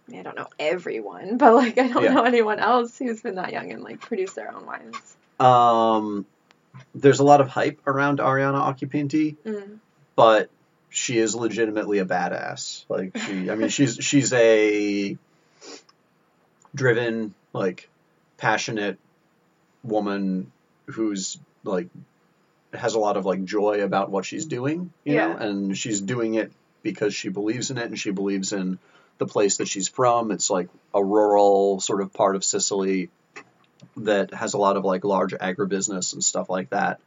I, 0.07 0.11
mean, 0.11 0.19
I 0.19 0.23
don't 0.23 0.35
know 0.35 0.47
everyone, 0.59 1.37
but 1.37 1.53
like 1.55 1.77
I 1.77 1.87
don't 1.87 2.03
Yeah. 2.03 2.13
know 2.13 2.23
anyone 2.23 2.59
else 2.59 2.97
who's 2.97 3.21
been 3.21 3.35
that 3.35 3.51
young 3.53 3.71
and 3.71 3.81
like 3.83 4.01
produced 4.01 4.35
their 4.35 4.53
own 4.53 4.65
wines. 4.65 5.15
Um, 5.39 6.25
there's 6.93 7.19
a 7.19 7.23
lot 7.23 7.41
of 7.41 7.47
hype 7.49 7.79
around 7.87 8.19
Arianna 8.19 8.61
Occhipinti, 8.73 9.35
Mm. 9.45 9.79
but 10.15 10.49
she 10.89 11.17
is 11.17 11.35
legitimately 11.35 11.99
a 11.99 12.05
badass. 12.05 12.85
Like 12.89 13.17
she, 13.17 13.49
I 13.49 13.55
mean, 13.55 13.69
she's 13.69 13.97
she's 14.01 14.31
a 14.33 15.17
driven, 16.73 17.33
like 17.53 17.89
passionate 18.37 18.97
woman 19.83 20.51
who's 20.87 21.37
like 21.63 21.87
has 22.73 22.95
a 22.95 22.99
lot 22.99 23.17
of 23.17 23.25
like 23.25 23.43
joy 23.45 23.81
about 23.81 24.09
what 24.09 24.25
she's 24.25 24.45
doing, 24.45 24.91
you 25.03 25.15
know, 25.15 25.29
Yeah. 25.29 25.43
and 25.43 25.77
she's 25.77 26.01
doing 26.01 26.35
it 26.35 26.51
because 26.83 27.13
she 27.15 27.29
believes 27.29 27.71
in 27.71 27.77
it 27.77 27.85
and 27.85 27.97
she 27.97 28.11
believes 28.11 28.51
in 28.53 28.77
the 29.17 29.25
place 29.25 29.57
that 29.57 29.67
she's 29.67 29.87
from. 29.87 30.31
It's 30.31 30.49
like 30.49 30.67
a 30.93 31.03
rural 31.03 31.79
sort 31.79 32.01
of 32.01 32.13
part 32.13 32.35
of 32.35 32.43
Sicily 32.43 33.09
that 33.97 34.33
has 34.33 34.53
a 34.53 34.57
lot 34.57 34.77
of 34.77 34.85
like 34.85 35.03
large 35.03 35.33
agribusiness 35.33 36.13
and 36.13 36.23
stuff 36.23 36.49
like 36.49 36.69
that. 36.71 36.99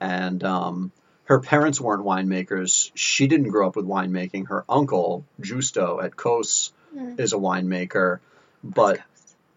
And 0.00 0.42
um, 0.44 0.92
her 1.24 1.40
parents 1.40 1.80
weren't 1.80 2.04
winemakers. 2.04 2.90
She 2.94 3.26
didn't 3.26 3.48
grow 3.48 3.68
up 3.68 3.76
with 3.76 3.86
winemaking. 3.86 4.48
Her 4.48 4.64
uncle, 4.68 5.24
Giusto 5.40 6.02
at 6.02 6.16
COS, 6.16 6.72
Mm. 6.94 7.18
is 7.18 7.32
a 7.32 7.36
winemaker. 7.36 8.20
But 8.62 9.00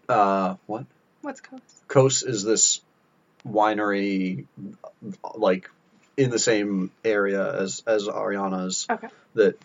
uh, 0.08 0.56
what? 0.66 0.86
What's 1.22 1.40
COS? 1.40 1.60
COS 1.86 2.22
is 2.24 2.42
this 2.42 2.80
winery, 3.46 4.46
like 5.36 5.70
in 6.16 6.30
the 6.30 6.38
same 6.38 6.90
area 7.04 7.60
as 7.60 7.82
as 7.86 8.08
Arianna's. 8.08 8.86
Okay. 8.90 9.08
That 9.34 9.58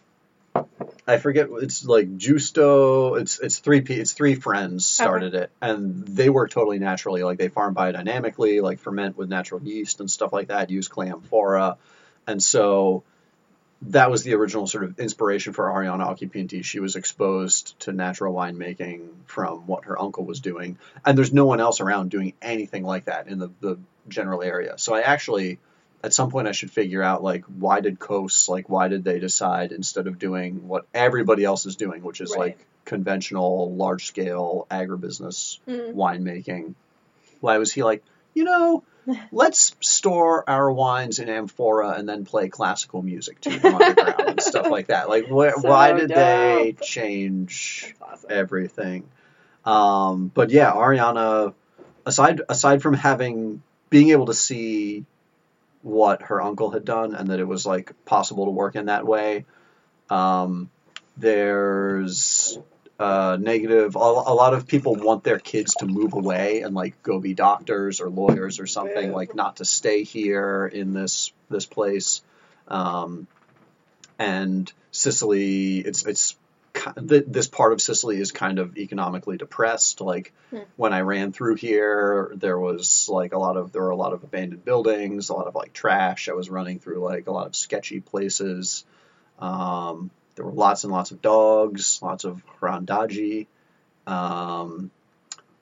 I 1.06 1.18
forget. 1.18 1.50
It's 1.62 1.86
like 1.86 2.18
Giusto. 2.18 3.20
It's 3.20 3.40
it's 3.40 3.60
three 3.60 3.82
pe- 3.82 3.96
it's 3.96 4.14
three 4.14 4.36
friends 4.36 4.86
started 4.86 5.36
it, 5.36 5.52
and 5.62 6.08
they 6.08 6.30
work 6.30 6.52
totally 6.52 6.80
naturally. 6.80 7.24
Like 7.24 7.38
they 7.38 7.50
farm 7.50 7.76
biodynamically, 7.76 8.62
like 8.62 8.80
ferment 8.80 9.18
with 9.18 9.30
natural 9.30 9.62
yeast 9.62 10.00
and 10.00 10.10
stuff 10.10 10.32
like 10.32 10.48
that. 10.48 10.70
Use 10.70 10.88
clay 10.88 11.10
amphora, 11.10 11.78
and 12.26 12.42
so 12.42 13.04
that 13.90 14.10
was 14.10 14.24
the 14.24 14.34
original 14.34 14.66
sort 14.66 14.86
of 14.86 15.00
inspiration 15.00 15.54
for 15.54 15.66
Arianna 15.66 16.08
Occhipinti. 16.08 16.64
She 16.64 16.80
was 16.80 16.96
exposed 16.96 17.78
to 17.82 17.92
natural 17.92 18.34
winemaking 18.34 19.10
from 19.26 19.68
what 19.68 19.86
her 19.86 20.02
uncle 20.02 20.26
was 20.26 20.40
doing, 20.40 20.78
and 21.06 21.18
there's 21.18 21.34
no 21.34 21.46
one 21.46 21.60
else 21.60 21.82
around 21.82 22.12
doing 22.12 22.34
anything 22.42 22.84
like 22.84 23.06
that 23.06 23.28
in 23.28 23.40
the, 23.40 23.52
the 23.60 23.78
general 24.08 24.42
area. 24.42 24.78
So 24.78 24.94
I 24.94 25.02
actually, 25.02 25.60
at 26.04 26.14
some 26.14 26.30
point, 26.30 26.48
I 26.48 26.52
should 26.52 26.70
figure 26.72 27.02
out 27.02 27.24
like 27.24 27.46
why 27.46 27.80
did 27.80 27.98
COS 28.00 28.50
like 28.50 28.68
why 28.70 28.88
did 28.90 29.04
they 29.04 29.20
decide 29.20 29.72
instead 29.72 30.08
of 30.08 30.20
doing 30.20 30.68
what 30.68 30.86
everybody 30.94 31.44
else 31.46 31.66
is 31.66 31.76
doing, 31.78 32.04
which 32.04 32.20
is 32.22 32.32
Right. 32.32 32.40
like 32.40 32.66
conventional 32.86 33.74
large 33.74 34.06
scale 34.08 34.68
agribusiness 34.70 35.60
Mm. 35.68 35.94
winemaking. 35.96 36.74
Why 37.40 37.58
was 37.58 37.72
he 37.72 37.84
like, 37.84 38.04
you 38.34 38.44
know, 38.44 38.84
let's 39.32 39.76
store 39.82 40.50
our 40.50 40.72
wines 40.72 41.20
in 41.20 41.30
amphora 41.30 41.92
and 41.92 42.08
then 42.08 42.26
play 42.26 42.50
classical 42.50 43.02
music 43.02 43.40
to 43.42 43.50
them 43.60 43.76
underground 43.76 44.30
and 44.30 44.42
stuff 44.42 44.70
like 44.70 44.88
that. 44.88 45.08
Like, 45.10 45.26
wh- 45.28 45.56
So 45.62 45.70
why 45.70 45.94
did 45.94 46.10
they 46.10 46.76
change 46.82 47.96
awesome. 48.02 48.30
everything? 48.32 49.04
Um, 49.66 50.32
but 50.34 50.50
yeah, 50.52 50.72
Arianna, 50.74 51.54
aside 52.06 52.42
aside 52.50 52.82
from 52.82 52.94
having 52.94 53.62
being 53.90 54.10
able 54.10 54.26
to 54.26 54.34
see 54.34 55.06
what 55.84 56.24
her 56.24 56.42
uncle 56.42 56.72
had 56.72 56.86
done 56.86 57.14
and 57.14 57.30
that 57.30 57.40
it 57.40 57.48
was 57.48 57.66
like 57.66 57.94
possible 58.06 58.46
to 58.46 58.52
work 58.52 58.76
in 58.76 58.88
that 58.88 59.06
way, 59.06 59.46
um, 60.10 60.72
there's 61.18 62.58
uh, 63.00 63.38
negative. 63.40 63.96
A, 63.96 64.00
a 64.00 64.34
lot 64.34 64.54
of 64.54 64.68
people 64.68 64.96
want 64.96 65.24
their 65.24 65.40
kids 65.40 65.76
to 65.76 65.86
move 65.86 66.14
away 66.14 66.62
and 66.62 66.74
like 66.74 67.04
go 67.04 67.20
be 67.20 67.34
doctors 67.34 68.00
or 68.00 68.10
lawyers 68.10 68.60
or 68.60 68.66
something, 68.66 69.12
like 69.12 69.36
not 69.36 69.58
to 69.58 69.66
stay 69.66 70.04
here 70.04 70.66
in 70.66 70.94
this 70.94 71.32
this 71.50 71.66
place. 71.66 72.22
Um, 72.68 73.28
and 74.18 74.72
Sicily, 74.92 75.80
it's 75.80 76.06
it's 76.06 76.36
this 76.96 77.48
part 77.48 77.74
of 77.74 77.82
Sicily 77.82 78.20
is 78.20 78.32
kind 78.32 78.60
of 78.60 78.78
economically 78.78 79.38
depressed. 79.38 80.02
Like 80.02 80.34
Hmm. 80.52 80.60
when 80.76 80.94
I 80.94 81.02
ran 81.02 81.32
through 81.32 81.56
here, 81.56 82.32
there 82.36 82.60
was 82.60 83.08
like 83.10 83.34
a 83.34 83.38
lot 83.40 83.58
of 83.58 83.72
there 83.72 83.82
were 83.82 83.90
a 83.90 83.96
lot 83.96 84.14
of 84.14 84.24
abandoned 84.24 84.66
buildings, 84.66 85.30
a 85.30 85.34
lot 85.34 85.48
of 85.48 85.56
like 85.56 85.74
trash. 85.74 86.30
I 86.30 86.34
was 86.34 86.50
running 86.50 86.80
through 86.80 87.00
like 87.00 87.28
a 87.28 87.32
lot 87.32 87.48
of 87.48 87.56
sketchy 87.56 88.00
places. 88.00 88.86
Um, 89.40 90.10
there 90.36 90.46
were 90.46 90.52
lots 90.52 90.84
and 90.84 90.92
lots 90.94 91.12
of 91.12 91.22
dogs, 91.22 92.00
lots 92.02 92.24
of 92.24 92.44
randagi. 92.62 93.48
Um, 94.08 94.92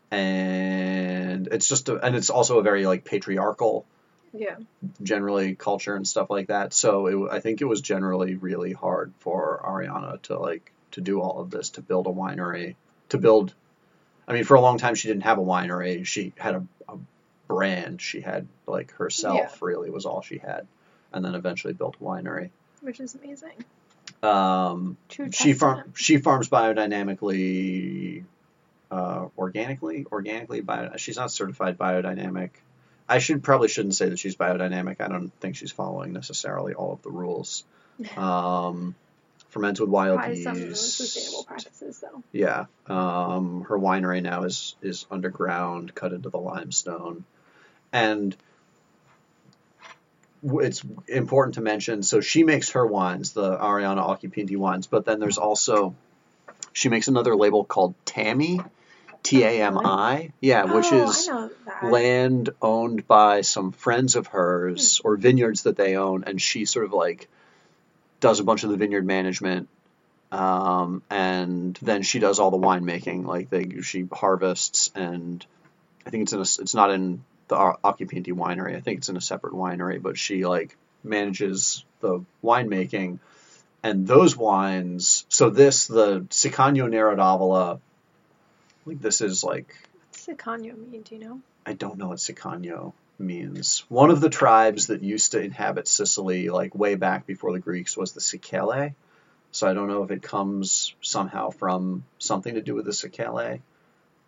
and 0.09 1.47
it's 1.47 1.67
just 1.67 1.89
a, 1.89 1.97
and 2.05 2.15
it's 2.15 2.29
also 2.29 2.59
a 2.59 2.63
very 2.63 2.85
like 2.85 3.05
patriarchal 3.05 3.85
Yeah. 4.33 4.57
generally 5.01 5.55
culture 5.55 5.95
and 5.95 6.07
stuff 6.07 6.29
like 6.29 6.47
that. 6.47 6.73
So 6.73 7.07
it, 7.07 7.31
I 7.31 7.39
think 7.39 7.61
it 7.61 7.65
was 7.65 7.81
generally 7.81 8.35
really 8.35 8.73
hard 8.73 9.13
for 9.19 9.61
Arianna 9.65 10.21
to 10.23 10.39
like 10.39 10.71
to 10.91 11.01
do 11.01 11.21
all 11.21 11.39
of 11.41 11.49
this, 11.49 11.71
to 11.71 11.81
build 11.81 12.07
a 12.07 12.11
winery, 12.11 12.75
to 13.09 13.17
build. 13.17 13.53
I 14.27 14.33
mean, 14.33 14.43
for 14.43 14.55
a 14.55 14.61
long 14.61 14.77
time 14.77 14.95
she 14.95 15.07
didn't 15.07 15.23
have 15.23 15.37
a 15.37 15.41
winery. 15.43 16.05
She 16.05 16.33
had 16.37 16.55
a, 16.55 16.63
a 16.89 16.97
brand. 17.47 18.01
She 18.01 18.21
had 18.21 18.47
like 18.67 18.91
herself 18.93 19.37
Yeah. 19.37 19.49
really 19.61 19.89
was 19.89 20.05
all 20.05 20.21
she 20.21 20.37
had, 20.37 20.67
and 21.11 21.23
then 21.25 21.35
eventually 21.35 21.73
built 21.73 21.95
a 21.99 22.03
winery. 22.03 22.49
Which 22.81 22.99
is 22.99 23.15
amazing. 23.15 23.63
Um, 24.23 24.97
True. 25.09 25.31
she 25.31 25.53
farm 25.53 25.93
she 25.95 26.17
farms 26.17 26.49
biodynamically, 27.21 28.23
uh, 28.91 29.27
organically, 29.37 30.05
organically 30.11 30.61
bio. 30.61 30.95
She's 30.97 31.17
not 31.17 31.31
certified 31.31 31.77
biodynamic. 31.77 32.51
I 33.09 33.19
should 33.19 33.43
probably 33.43 33.67
shouldn't 33.67 33.95
say 33.95 34.09
that 34.09 34.19
she's 34.19 34.35
biodynamic. 34.35 35.01
I 35.01 35.07
don't 35.07 35.31
think 35.41 35.55
she's 35.57 35.71
following 35.71 36.13
necessarily 36.13 36.73
all 36.73 36.93
of 36.93 37.01
the 37.01 37.11
rules. 37.11 37.63
Um, 38.17 38.95
ferments 39.51 39.79
with 39.79 39.89
wild 39.89 40.19
some 40.21 40.55
those 40.55 40.59
yeast. 40.59 40.97
sustainable 40.97 41.43
practices, 41.43 41.99
though. 41.99 42.23
Yeah. 42.31 42.65
Um, 42.87 43.65
her 43.69 43.77
winery 43.77 44.23
now 44.23 44.43
is 44.43 44.75
is 44.81 45.05
underground, 45.11 45.93
cut 45.93 46.13
into 46.13 46.29
the 46.29 46.39
limestone, 46.39 47.25
and 47.93 48.35
it's 50.43 50.81
important 51.07 51.55
to 51.55 51.61
mention. 51.61 52.01
So 52.01 52.19
she 52.21 52.43
makes 52.43 52.71
her 52.71 52.85
wines, 52.85 53.33
the 53.33 53.55
Arianna 53.57 54.03
Occhipinti 54.03 54.57
wines, 54.57 54.87
but 54.87 55.05
then 55.05 55.19
there's 55.19 55.37
also 55.37 55.93
she 56.73 56.89
makes 56.89 57.07
another 57.07 57.35
label 57.35 57.63
called 57.63 57.93
Tami, 58.05 58.65
T 59.21 59.43
A 59.43 59.61
M 59.61 59.77
I. 59.77 60.31
Yeah, 60.39 60.73
which 60.73 60.87
oh, 60.91 61.09
is 61.09 61.29
I 61.29 61.33
know 61.33 61.49
that. 61.65 61.91
land 61.91 62.49
owned 62.61 63.07
by 63.07 63.41
some 63.41 63.71
friends 63.71 64.15
of 64.15 64.27
hers 64.27 65.01
or 65.03 65.17
vineyards 65.17 65.63
that 65.63 65.75
they 65.75 65.95
own, 65.95 66.23
and 66.25 66.41
she 66.41 66.65
sort 66.65 66.85
of 66.85 66.93
like 66.93 67.27
does 68.21 68.39
a 68.39 68.43
bunch 68.45 68.63
of 68.63 68.69
the 68.69 68.77
vineyard 68.77 69.05
management, 69.05 69.67
um, 70.31 71.03
and 71.09 71.77
then 71.81 72.03
she 72.03 72.19
does 72.19 72.39
all 72.39 72.51
the 72.51 72.57
winemaking. 72.57 73.25
Like 73.25 73.49
they, 73.49 73.81
she 73.81 74.07
harvests, 74.11 74.91
and 74.95 75.45
I 76.05 76.09
think 76.09 76.23
it's 76.23 76.33
in 76.33 76.39
a, 76.39 76.63
it's 76.63 76.73
not 76.73 76.91
in 76.91 77.23
the 77.49 77.55
Occhipinti 77.55 78.31
winery. 78.31 78.77
I 78.77 78.79
think 78.79 78.99
it's 78.99 79.09
in 79.09 79.17
a 79.17 79.21
separate 79.21 79.53
winery, 79.53 80.01
but 80.01 80.17
she 80.17 80.45
like 80.45 80.77
manages 81.03 81.83
the 81.99 82.23
winemaking. 82.43 83.19
And 83.83 84.07
those 84.07 84.37
wines, 84.37 85.25
so 85.27 85.49
this, 85.49 85.87
the 85.87 86.21
Siccagno 86.29 86.87
Nero 86.87 87.15
d'Avola, 87.15 87.79
like 88.85 89.01
this 89.01 89.21
is 89.21 89.43
like 89.43 89.75
What's 90.09 90.27
Siccagno 90.27 90.77
mean? 90.77 91.01
Do 91.01 91.15
you 91.15 91.21
know? 91.21 91.41
I 91.65 91.73
don't 91.73 91.97
know 91.97 92.09
what 92.09 92.19
Siccagno 92.19 92.93
means. 93.21 93.83
One 93.89 94.09
of 94.09 94.21
the 94.21 94.29
tribes 94.29 94.87
that 94.87 95.01
used 95.01 95.31
to 95.31 95.41
inhabit 95.41 95.87
Sicily, 95.87 96.49
like 96.49 96.75
way 96.75 96.95
back 96.95 97.25
before 97.25 97.51
the 97.51 97.59
Greeks, 97.59 97.95
was 97.95 98.11
the 98.11 98.21
Sicele. 98.21 98.93
So 99.51 99.67
I 99.67 99.73
don't 99.73 99.87
know 99.87 100.03
if 100.03 100.11
it 100.11 100.21
comes 100.21 100.95
somehow 101.01 101.49
from 101.49 102.03
something 102.19 102.55
to 102.55 102.61
do 102.61 102.75
with 102.75 102.85
the 102.85 102.91
Sicele. 102.91 103.61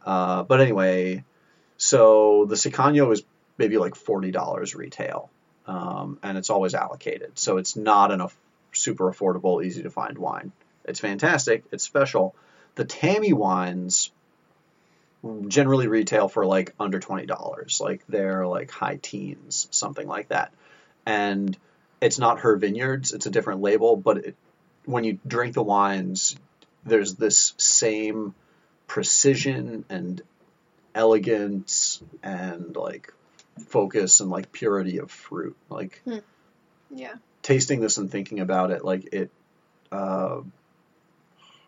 Uh, 0.06 0.44
but 0.44 0.62
anyway, 0.62 1.24
so 1.78 2.46
the 2.46 2.56
Siccagno 2.56 3.12
is 3.12 3.24
maybe 3.58 3.78
like 3.78 3.96
forty 3.96 4.32
dollars 4.32 4.76
retail, 4.76 5.30
um, 5.66 6.20
and 6.24 6.38
it's 6.38 6.50
always 6.50 6.74
allocated. 6.74 7.40
So 7.40 7.58
it's 7.58 7.76
not 7.76 8.12
an 8.12 8.28
super 8.74 9.12
affordable, 9.12 9.64
easy 9.64 9.84
to 9.84 9.90
find 9.90 10.18
wine. 10.18 10.52
It's 10.86 11.00
fantastic. 11.00 11.64
It's 11.72 11.84
special. 11.84 12.36
The 12.76 12.86
Tami 12.86 13.34
wines 13.34 14.12
generally 15.48 15.88
retail 15.88 16.28
for 16.28 16.46
like 16.46 16.74
under 16.80 17.00
twenty 17.00 17.26
dollars. 17.26 17.80
Like 17.82 18.04
they're 18.08 18.46
like 18.46 18.72
high 18.72 19.00
teens, 19.02 19.68
something 19.72 20.08
like 20.08 20.30
that. 20.30 20.54
And 21.06 21.58
it's 22.02 22.20
not 22.20 22.42
her 22.42 22.58
vineyards; 22.58 23.14
it's 23.14 23.26
a 23.26 23.32
different 23.32 23.62
label. 23.62 23.96
But 23.96 24.18
it, 24.18 24.36
when 24.86 25.04
you 25.04 25.20
drink 25.26 25.54
the 25.54 25.64
wines, 25.64 26.36
there's 26.86 27.16
this 27.16 27.54
same 27.58 28.36
precision 28.88 29.86
and 29.90 30.22
elegance 30.94 32.02
and 32.22 32.76
like 32.76 33.14
focus 33.68 34.20
and 34.20 34.30
like 34.30 34.52
purity 34.52 35.00
of 35.00 35.10
fruit. 35.12 35.56
Like 35.70 36.02
Yeah. 36.90 37.16
tasting 37.42 37.80
this 37.80 37.98
and 37.98 38.12
thinking 38.12 38.40
about 38.40 38.72
it, 38.72 38.84
like 38.84 39.14
it. 39.14 39.32
Uh, 39.92 40.42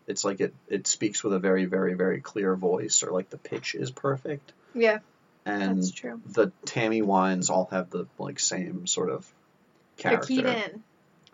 it's 0.06 0.24
like 0.24 0.40
it 0.40 0.54
it 0.68 0.86
speaks 0.86 1.22
with 1.24 1.32
a 1.32 1.38
very 1.38 1.64
very 1.64 1.94
very 1.94 2.20
clear 2.20 2.54
voice, 2.56 3.02
or 3.02 3.10
like 3.10 3.30
the 3.30 3.38
pitch 3.38 3.74
is 3.74 3.90
perfect. 3.90 4.52
Yeah, 4.74 4.98
And 5.44 5.78
that's 5.78 5.90
true. 5.90 6.20
the 6.26 6.52
Tami 6.66 7.02
wines 7.02 7.50
all 7.50 7.66
have 7.70 7.90
the 7.90 8.06
like 8.18 8.38
same 8.38 8.86
sort 8.86 9.10
of 9.10 9.26
character. 9.96 10.34
They're 10.34 10.42
keyed 10.54 10.62
in. 10.72 10.82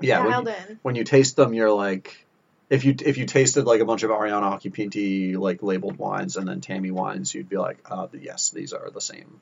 Yeah, 0.00 0.20
when 0.20 0.30
dialed 0.30 0.46
you, 0.48 0.54
in. 0.70 0.78
when 0.82 0.94
you 0.96 1.04
taste 1.04 1.36
them, 1.36 1.54
you're 1.54 1.72
like, 1.72 2.24
if 2.70 2.84
you 2.84 2.94
if 3.04 3.18
you 3.18 3.26
tasted 3.26 3.64
like 3.66 3.80
a 3.80 3.84
bunch 3.84 4.02
of 4.02 4.10
Arianna 4.10 4.58
Occhipinti 4.60 5.36
like 5.36 5.62
labeled 5.62 5.98
wines 5.98 6.36
and 6.36 6.48
then 6.48 6.60
Tami 6.60 6.90
wines, 6.92 7.34
you'd 7.34 7.48
be 7.48 7.58
like, 7.58 7.78
uh, 7.90 8.06
yes, 8.18 8.50
these 8.50 8.72
are 8.72 8.90
the 8.90 9.00
same 9.00 9.40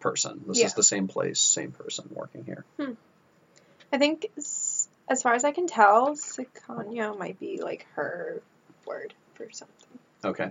person. 0.00 0.42
This 0.48 0.58
Yeah. 0.60 0.66
is 0.66 0.74
the 0.74 0.82
same 0.82 1.06
place, 1.08 1.40
same 1.40 1.72
person 1.72 2.08
working 2.12 2.44
here. 2.44 2.64
I 3.92 3.98
think, 3.98 4.26
s- 4.36 4.88
as 5.08 5.22
far 5.22 5.34
as 5.34 5.44
I 5.44 5.52
can 5.52 5.66
tell, 5.66 6.14
Siccagno 6.16 7.16
might 7.18 7.38
be 7.38 7.62
like 7.62 7.86
her 7.94 8.42
word 8.86 9.14
for 9.34 9.46
something, 9.50 9.98
Okay. 10.24 10.50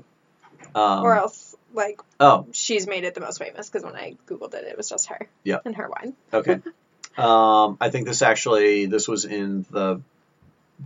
Um, 0.75 1.04
or 1.04 1.16
else 1.16 1.56
like 1.74 2.00
oh, 2.20 2.48
she's 2.52 2.88
made 2.88 3.04
it 3.04 3.16
the 3.16 3.22
most 3.22 3.40
famous 3.40 3.70
because 3.70 3.84
when 3.84 3.96
I 3.96 4.16
googled 4.28 4.54
it, 4.54 4.66
it 4.66 4.78
was 4.78 4.90
just 4.90 5.08
her. 5.08 5.28
Yeah. 5.44 5.60
And 5.66 5.75
her 5.75 5.90
wine. 5.90 6.13
okay. 6.34 6.60
um, 7.18 7.78
I 7.82 7.90
think 7.90 8.08
this 8.08 8.22
actually 8.22 8.86
this 8.86 9.08
was 9.08 9.25
in 9.25 9.66
the 9.72 10.02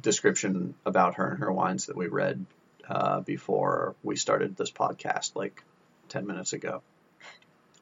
description 0.01 0.75
about 0.85 1.15
her 1.15 1.29
and 1.31 1.39
her 1.39 1.51
wines 1.51 1.87
that 1.87 1.97
we 1.97 2.07
read 2.07 2.45
uh, 2.87 3.21
before 3.21 3.95
we 4.03 4.15
started 4.15 4.55
this 4.55 4.71
podcast, 4.71 5.35
like 5.35 5.63
ten 6.09 6.25
minutes 6.25 6.53
ago. 6.53 6.81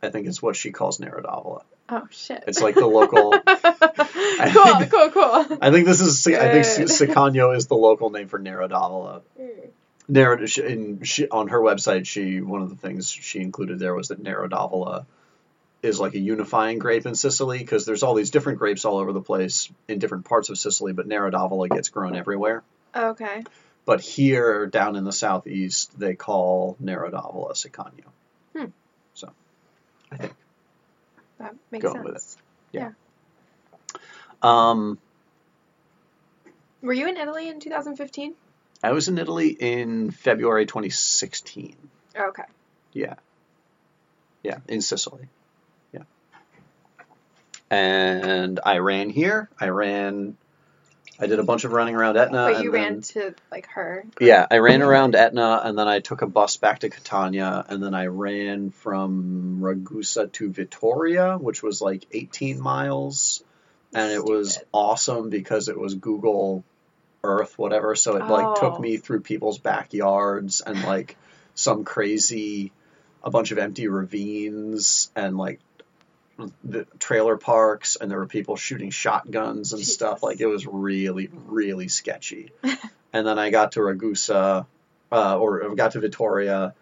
I 0.02 0.10
think 0.10 0.28
it's 0.28 0.42
what 0.42 0.56
she 0.56 0.72
calls 0.72 1.00
Nero 1.00 1.22
d'Avola. 1.22 1.64
Oh 1.88 2.08
shit. 2.10 2.44
It's 2.48 2.62
like 2.62 2.76
the 2.76 2.88
local. 2.88 3.32
cool, 4.52 4.86
cool, 4.88 5.10
cool. 5.12 5.58
I 5.62 5.72
think 5.72 5.86
this 5.86 6.02
is. 6.02 6.26
I 6.28 6.52
think. 6.52 6.90
Siccagno 6.90 7.56
is 7.56 7.68
the 7.68 7.76
local 7.76 8.10
name 8.10 8.28
for 8.28 8.40
Nero 8.40 8.68
d'Avola. 8.68 9.22
Mm. 9.40 9.70
Narod 10.08 10.58
in, 10.60 11.04
she, 11.04 11.28
on 11.28 11.48
her 11.48 11.60
website, 11.60 12.06
she 12.06 12.42
one 12.42 12.62
of 12.62 12.70
the 12.70 12.76
things 12.76 13.10
she 13.10 13.40
included 13.40 13.80
there 13.80 13.94
was 13.94 14.10
that 14.10 14.22
Nero 14.22 14.48
d'Avola 14.48 15.06
is 15.84 16.00
like 16.00 16.16
a 16.16 16.20
unifying 16.20 16.80
grape 16.80 17.06
in 17.06 17.16
Sicily 17.16 17.60
because 17.60 17.86
there's 17.86 18.04
all 18.04 18.16
these 18.16 18.32
different 18.32 18.60
grapes 18.60 18.86
all 18.86 18.98
over 18.98 19.14
the 19.14 19.22
place 19.22 19.70
in 19.88 20.00
different 20.00 20.26
parts 20.26 20.50
of 20.50 20.58
Sicily, 20.58 20.94
but 20.94 21.08
Nero 21.08 21.30
d'Avola 21.30 21.70
gets 21.70 21.90
grown 21.90 22.16
everywhere. 22.16 22.64
Okay. 22.96 23.44
But 23.86 24.02
here, 24.02 24.66
down 24.66 24.96
in 24.96 25.04
the 25.04 25.12
southeast, 25.12 25.98
they 26.00 26.16
call 26.16 26.76
Narodavola 26.82 27.54
Siccagno. 27.54 28.10
Hmm. 28.56 28.66
So, 29.14 29.32
I 30.12 30.18
think. 30.18 30.34
That 31.40 31.56
makes 31.72 31.84
Going 31.84 32.04
with 32.04 32.14
sense. 32.14 32.38
Um, 34.42 35.00
Were 36.82 36.94
you 36.94 37.08
in 37.08 37.18
Italy 37.18 37.50
in 37.50 37.60
2015? 37.60 38.36
I 38.84 38.92
was 38.92 39.08
in 39.08 39.18
Italy 39.18 39.50
in 39.50 40.12
February 40.12 40.66
2016. 40.68 41.76
Okay. 42.16 42.44
Yeah. 42.94 43.16
Yeah, 44.44 44.60
in 44.68 44.82
Sicily. 44.82 45.28
Yeah. 45.92 46.04
And 47.72 48.60
I 48.64 48.78
ran 48.78 49.10
here. 49.10 49.50
I 49.60 49.70
ran. 49.70 50.38
I 51.20 51.28
did 51.28 51.40
a 51.40 51.44
bunch 51.44 51.64
of 51.64 51.72
running 51.72 51.96
around 51.96 52.18
Etna. 52.18 52.48
but 52.48 52.56
and 52.56 52.64
you 52.64 52.72
then- 52.72 52.82
ran 52.84 53.02
to 53.02 53.36
like 53.52 53.68
her. 53.68 54.06
Yeah, 54.20 54.46
I 54.52 54.58
ran 54.58 54.82
around 54.82 55.16
Etna, 55.16 55.62
and 55.64 55.78
then 55.78 55.88
I 55.88 56.00
took 56.02 56.22
a 56.22 56.28
bus 56.28 56.58
back 56.58 56.80
to 56.80 56.90
Catania, 56.90 57.66
and 57.70 57.82
then 57.82 57.94
I 57.94 58.08
ran 58.08 58.72
from 58.72 59.60
Ragusa 59.62 60.32
to 60.34 60.52
Vittoria, 60.52 61.38
which 61.38 61.64
was 61.64 61.82
like 61.82 62.06
18 62.12 62.60
miles, 62.62 63.44
and 63.94 64.12
it 64.12 64.24
was 64.24 64.60
awesome 64.74 65.30
because 65.30 65.70
it 65.70 65.80
was 65.80 65.94
Google 65.96 66.64
Earth, 67.24 67.58
whatever. 67.58 67.96
So 67.96 68.18
it 68.18 68.26
like 68.28 68.60
took 68.60 68.74
Oh. 68.76 68.80
me 68.80 68.98
through 68.98 69.22
people's 69.22 69.58
backyards 69.58 70.62
and 70.62 70.84
like 70.84 71.18
some 71.56 71.86
crazy, 71.86 72.72
a 73.24 73.32
bunch 73.32 73.52
of 73.52 73.58
empty 73.58 73.88
ravines 73.88 75.10
and 75.16 75.38
like 75.38 75.60
the 76.64 76.86
trailer 77.00 77.38
parks, 77.38 77.96
and 77.96 78.10
there 78.10 78.18
were 78.18 78.28
people 78.28 78.56
shooting 78.56 78.90
shotguns 78.90 79.74
and 79.74 79.86
stuff. 79.86 80.24
Like 80.24 80.40
it 80.40 80.48
was 80.48 80.66
really, 80.66 81.30
really 81.48 81.88
sketchy. 81.88 82.52
and 83.14 83.26
then 83.26 83.40
I 83.40 83.50
got 83.50 83.74
to 83.74 83.82
Ragusa, 83.82 84.66
uh, 85.12 85.38
or 85.38 85.72
I 85.72 85.76
got 85.76 85.94
to 85.94 86.00
Vittoria, 86.00 86.74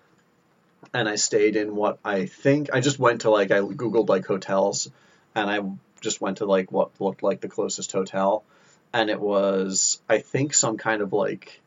and 0.93 1.07
I 1.07 1.15
stayed 1.15 1.55
in 1.55 1.75
what 1.75 1.99
I 2.03 2.25
think 2.25 2.69
I 2.73 2.79
just 2.79 2.99
went 2.99 3.21
to 3.21 3.29
like 3.29 3.51
I 3.51 3.59
googled 3.59 4.09
like 4.09 4.25
hotels, 4.25 4.89
and 5.35 5.49
I 5.49 5.59
just 6.01 6.21
went 6.21 6.37
to 6.37 6.45
like 6.45 6.71
what 6.71 6.89
looked 6.99 7.23
like 7.23 7.41
the 7.41 7.49
closest 7.49 7.91
hotel, 7.91 8.43
and 8.91 9.09
it 9.09 9.19
was 9.19 10.01
I 10.09 10.19
think 10.19 10.53
some 10.53 10.77
kind 10.77 11.01
of 11.01 11.13
like 11.13 11.61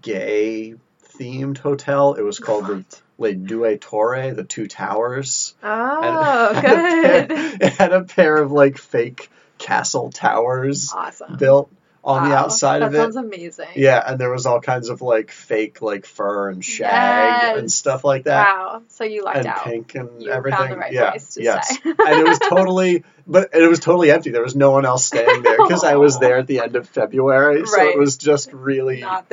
gay 0.00 0.74
themed 1.22 1.58
hotel. 1.58 2.14
It 2.14 2.22
was 2.22 2.38
called 2.38 2.66
the 2.66 2.74
What? 2.76 3.02
Le 3.18 3.34
Due 3.34 3.76
Torre, 3.78 4.32
the 4.34 4.44
Two 4.44 4.66
Towers. 4.66 5.54
Oh, 5.62 6.52
And 6.54 6.56
it 6.56 6.64
had 6.64 6.64
pair- 6.64 7.26
good. 7.26 7.62
It 7.62 7.72
had 7.74 7.92
a 7.92 8.04
pair 8.04 8.36
of 8.36 8.50
like 8.52 8.78
fake 8.78 9.30
castle 9.58 10.10
towers 10.10 10.92
Awesome. 10.92 11.36
built 11.36 11.70
on 12.04 12.28
the 12.28 12.34
outside 12.36 12.82
of 12.82 12.88
it. 12.92 12.96
That 12.96 13.02
sounds 13.12 13.16
amazing. 13.16 13.68
Yeah, 13.76 14.02
and 14.04 14.18
there 14.18 14.30
was 14.32 14.44
all 14.44 14.60
kinds 14.60 14.88
of 14.88 15.02
like 15.02 15.30
fake 15.30 15.80
like 15.80 16.04
fur 16.04 16.48
and 16.48 16.64
shag 16.64 17.58
and 17.58 17.70
stuff 17.70 18.02
like 18.04 18.24
that. 18.24 18.44
Wow. 18.56 18.82
So 18.88 19.04
you 19.04 19.22
lucked 19.22 19.36
And 19.36 19.46
out. 19.46 19.62
pink 19.64 19.94
and 19.94 20.20
You 20.20 20.30
everything. 20.32 20.58
found 20.58 20.72
the 20.72 20.76
right 20.78 20.92
yeah, 20.92 21.10
place 21.10 21.34
to 21.34 21.42
yes. 21.44 21.76
stay. 21.76 21.90
and 21.90 22.18
it 22.20 22.26
was 22.26 22.40
totally, 22.40 23.04
but 23.24 23.50
it 23.54 23.68
was 23.68 23.78
totally 23.78 24.10
empty. 24.10 24.30
There 24.30 24.42
was 24.42 24.56
no 24.56 24.72
one 24.72 24.84
else 24.84 25.04
staying 25.04 25.42
there 25.44 25.58
because 25.58 25.84
I 25.84 25.94
was 25.94 26.18
there 26.24 26.38
at 26.38 26.48
the 26.48 26.58
end 26.58 26.74
of 26.74 26.88
February, 26.88 27.64
so 27.66 27.76
Right. 27.76 27.94
it 27.94 27.98
was 27.98 28.16
just 28.16 28.52
really 28.52 29.00
Not 29.02 29.28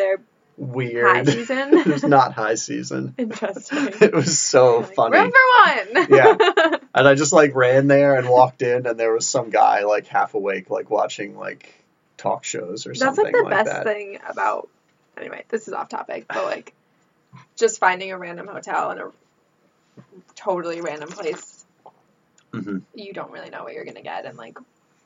their 0.60 1.08
high 1.08 1.22
weird. 1.22 1.28
season. 1.30 1.78
it 1.78 1.86
was 1.88 2.04
not 2.04 2.34
high 2.34 2.56
season. 2.56 3.14
Interesting. 3.18 3.90
It 4.02 4.14
was 4.14 4.38
so 4.40 4.80
Like, 4.80 4.96
funny. 4.96 5.18
Room 5.20 5.32
for 5.32 5.96
one. 5.96 6.08
Yeah. 6.10 6.78
And 6.94 7.08
I 7.08 7.16
just 7.16 7.34
like 7.34 7.56
ran 7.56 7.88
there 7.88 8.16
and 8.16 8.30
walked 8.30 8.62
in, 8.62 8.86
and 8.88 9.00
there 9.00 9.14
was 9.14 9.28
some 9.28 9.50
guy 9.50 9.84
like 9.84 10.08
half 10.08 10.34
awake, 10.34 10.70
like 10.70 10.90
watching 10.90 11.38
like 11.38 11.74
talk 12.18 12.44
shows 12.44 12.86
or 12.88 12.96
something. 12.96 13.24
That's 13.24 13.34
like 13.34 13.34
the 13.36 13.44
like 13.44 13.66
best 13.66 13.72
that. 13.72 13.84
thing 13.86 14.20
about. 14.28 14.70
Anyway, 15.18 15.44
this 15.50 15.68
is 15.68 15.74
off 15.74 15.90
topic, 15.90 16.26
but 16.28 16.46
like, 16.46 16.74
just 17.58 17.80
finding 17.80 18.12
a 18.12 18.18
random 18.18 18.48
hotel 18.48 18.92
in 18.92 19.00
a 19.00 19.12
totally 20.36 20.82
random 20.82 21.10
place, 21.10 21.66
hmm 22.54 22.80
you 22.96 23.14
don't 23.14 23.32
really 23.32 23.50
know 23.50 23.64
what 23.64 23.74
you're 23.74 23.86
gonna 23.86 24.02
get, 24.02 24.26
and 24.26 24.38
like, 24.38 24.58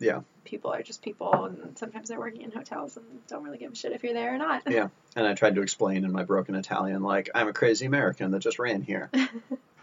Yeah. 0.03 0.21
people 0.45 0.71
are 0.73 0.81
just 0.83 1.01
people, 1.01 1.45
and 1.45 1.77
sometimes 1.77 2.09
they're 2.09 2.19
working 2.19 2.41
in 2.41 2.51
hotels 2.51 2.97
and 2.97 3.05
don't 3.27 3.43
really 3.43 3.57
give 3.57 3.71
a 3.71 3.75
shit 3.75 3.91
if 3.93 4.03
you're 4.03 4.13
there 4.13 4.35
or 4.35 4.37
not. 4.37 4.63
Yeah. 4.69 4.89
And 5.15 5.25
I 5.25 5.33
tried 5.33 5.55
to 5.55 5.61
explain 5.61 6.03
in 6.03 6.11
my 6.11 6.23
broken 6.23 6.55
Italian, 6.55 7.01
like 7.03 7.29
I'm 7.33 7.47
a 7.47 7.53
crazy 7.53 7.85
American 7.85 8.31
that 8.31 8.39
just 8.39 8.59
ran 8.59 8.81
here. 8.81 9.09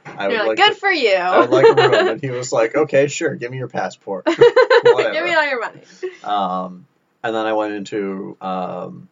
I 0.06 0.28
would 0.28 0.36
like, 0.38 0.46
like 0.48 0.56
good 0.58 0.74
to, 0.74 0.80
for 0.80 0.90
you. 0.90 1.14
I 1.14 1.40
would 1.40 1.50
like 1.50 1.66
a 1.66 1.74
room, 1.74 2.08
and 2.08 2.20
he 2.22 2.30
was 2.30 2.52
like, 2.52 2.74
okay, 2.74 3.06
sure, 3.06 3.34
give 3.34 3.50
me 3.50 3.58
your 3.58 3.68
passport. 3.68 4.26
Give 4.82 5.24
me 5.24 5.34
all 5.34 5.46
your 5.46 5.60
money. 5.60 5.82
Um, 6.24 6.86
and 7.22 7.34
then 7.34 7.46
I 7.46 7.52
went 7.52 7.74
into 7.74 8.36
um, 8.40 9.08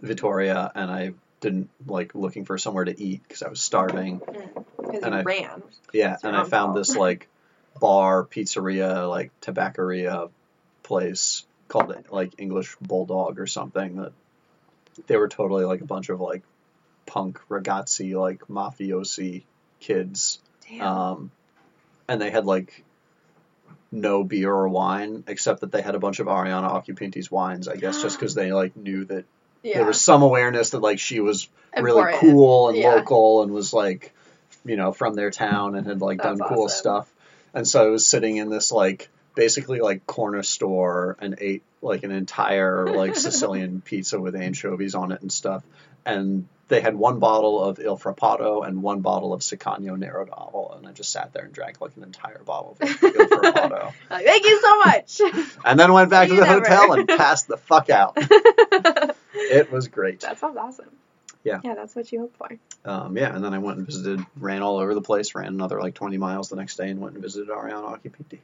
Vittoria, 0.00 0.70
and 0.74 0.90
I 0.90 1.12
didn't 1.40 1.70
like 1.86 2.14
looking 2.14 2.44
for 2.44 2.58
somewhere 2.58 2.84
to 2.84 3.00
eat 3.02 3.22
because 3.26 3.42
I 3.42 3.48
was 3.48 3.60
starving. 3.60 4.18
Because 4.18 5.02
And 5.02 5.14
you 5.14 5.20
I- 5.20 5.22
ran. 5.22 5.62
Yeah, 5.92 6.16
and 6.22 6.36
I 6.36 6.44
found 6.44 6.76
this 6.76 6.96
like 6.96 7.28
bar, 7.80 8.24
pizzeria, 8.24 9.08
like 9.08 9.30
tabacaria 9.40 10.30
place 10.82 11.44
called 11.68 11.94
like 12.10 12.32
English 12.38 12.76
Bulldog 12.80 13.38
or 13.38 13.46
something 13.46 13.96
that 13.96 14.12
they 15.06 15.16
were 15.16 15.28
totally 15.28 15.64
like 15.64 15.80
a 15.80 15.86
bunch 15.86 16.08
of 16.08 16.20
like 16.20 16.42
punk 17.06 17.40
ragazzi, 17.48 18.14
like 18.18 18.40
mafiosi 18.48 19.42
kids. 19.80 20.38
Damn. 20.68 20.80
Um, 20.86 21.30
and 22.08 22.20
they 22.20 22.30
had 22.30 22.44
like 22.44 22.84
no 23.92 24.22
beer 24.24 24.52
or 24.52 24.68
wine, 24.68 25.24
except 25.26 25.60
that 25.60 25.72
they 25.72 25.82
had 25.82 25.94
a 25.94 25.98
bunch 25.98 26.20
of 26.20 26.26
Arianna 26.26 26.70
Occhipinti's 26.70 27.30
wines, 27.30 27.66
I 27.68 27.76
guess, 27.76 28.02
just 28.02 28.16
because 28.18 28.34
they 28.34 28.52
like 28.52 28.76
knew 28.76 29.04
that 29.06 29.24
yeah. 29.62 29.78
there 29.78 29.86
was 29.86 30.00
some 30.00 30.22
awareness 30.22 30.70
that 30.70 30.80
like 30.80 30.98
she 30.98 31.20
was 31.20 31.48
really 31.76 32.12
cool 32.18 32.68
and 32.68 32.78
Yeah. 32.78 32.94
local 32.94 33.42
and 33.42 33.52
was 33.52 33.72
like 33.72 34.12
you 34.64 34.76
know 34.76 34.92
from 34.92 35.14
their 35.14 35.30
town 35.30 35.74
and 35.76 35.86
had 35.86 36.00
like 36.00 36.18
That's 36.22 36.38
done 36.38 36.48
cool 36.48 36.64
awesome. 36.64 36.76
stuff 36.78 37.12
and 37.54 37.66
so 37.66 37.84
i 37.84 37.88
was 37.88 38.04
sitting 38.06 38.36
in 38.36 38.50
this 38.50 38.72
like 38.72 39.08
basically 39.34 39.80
like 39.80 40.06
corner 40.06 40.42
store 40.42 41.16
and 41.20 41.36
ate 41.38 41.62
like 41.82 42.02
an 42.02 42.10
entire 42.10 42.86
like 42.94 43.16
sicilian 43.26 43.80
pizza 43.80 44.20
with 44.20 44.34
anchovies 44.34 44.94
on 44.94 45.12
it 45.12 45.20
and 45.22 45.32
stuff 45.32 45.62
and 46.04 46.46
they 46.68 46.80
had 46.80 46.94
one 46.94 47.18
bottle 47.18 47.62
of 47.62 47.78
il 47.80 47.98
frappato 47.98 48.64
and 48.66 48.80
one 48.80 49.00
bottle 49.00 49.32
of 49.32 49.40
Siccagno 49.40 49.98
Nero 49.98 50.24
d'Avola 50.24 50.78
and 50.78 50.86
i 50.86 50.92
just 50.92 51.10
sat 51.10 51.32
there 51.32 51.44
and 51.44 51.52
drank 51.52 51.80
like 51.80 51.96
an 51.96 52.02
entire 52.04 52.42
bottle 52.44 52.76
of 52.80 52.88
il 52.88 53.08
il 53.08 53.26
frappato 53.28 53.92
Like, 54.10 54.24
thank 54.24 54.44
you 54.44 54.60
so 54.60 54.78
much. 54.78 55.20
and 55.64 55.78
then 55.78 55.92
went 55.92 56.10
back 56.10 56.28
to 56.28 56.34
the 56.34 56.42
never. 56.42 56.60
hotel 56.60 56.92
and 56.92 57.08
passed 57.08 57.48
the 57.48 57.56
fuck 57.56 57.90
out 57.90 58.16
it 59.34 59.70
was 59.72 59.88
great 59.88 60.20
that 60.20 60.38
sounds 60.38 60.56
awesome. 60.56 60.90
Yeah. 61.44 61.60
Yeah, 61.64 61.74
that's 61.74 61.96
what 61.96 62.10
you 62.12 62.20
hope 62.20 62.36
for. 62.36 62.58
um, 62.90 63.16
yeah, 63.16 63.34
and 63.34 63.44
then 63.44 63.54
I 63.54 63.58
went 63.58 63.78
and 63.78 63.86
visited, 63.86 64.20
ran 64.36 64.62
all 64.62 64.78
over 64.78 64.94
the 64.94 65.00
place, 65.00 65.34
ran 65.34 65.46
another 65.48 65.80
like 65.80 65.94
20 65.94 66.18
miles 66.18 66.48
the 66.50 66.56
next 66.56 66.76
day, 66.76 66.90
and 66.90 67.00
went 67.00 67.14
and 67.14 67.22
visited 67.22 67.48
Arianna 67.48 67.98
Occhipinti. 67.98 68.38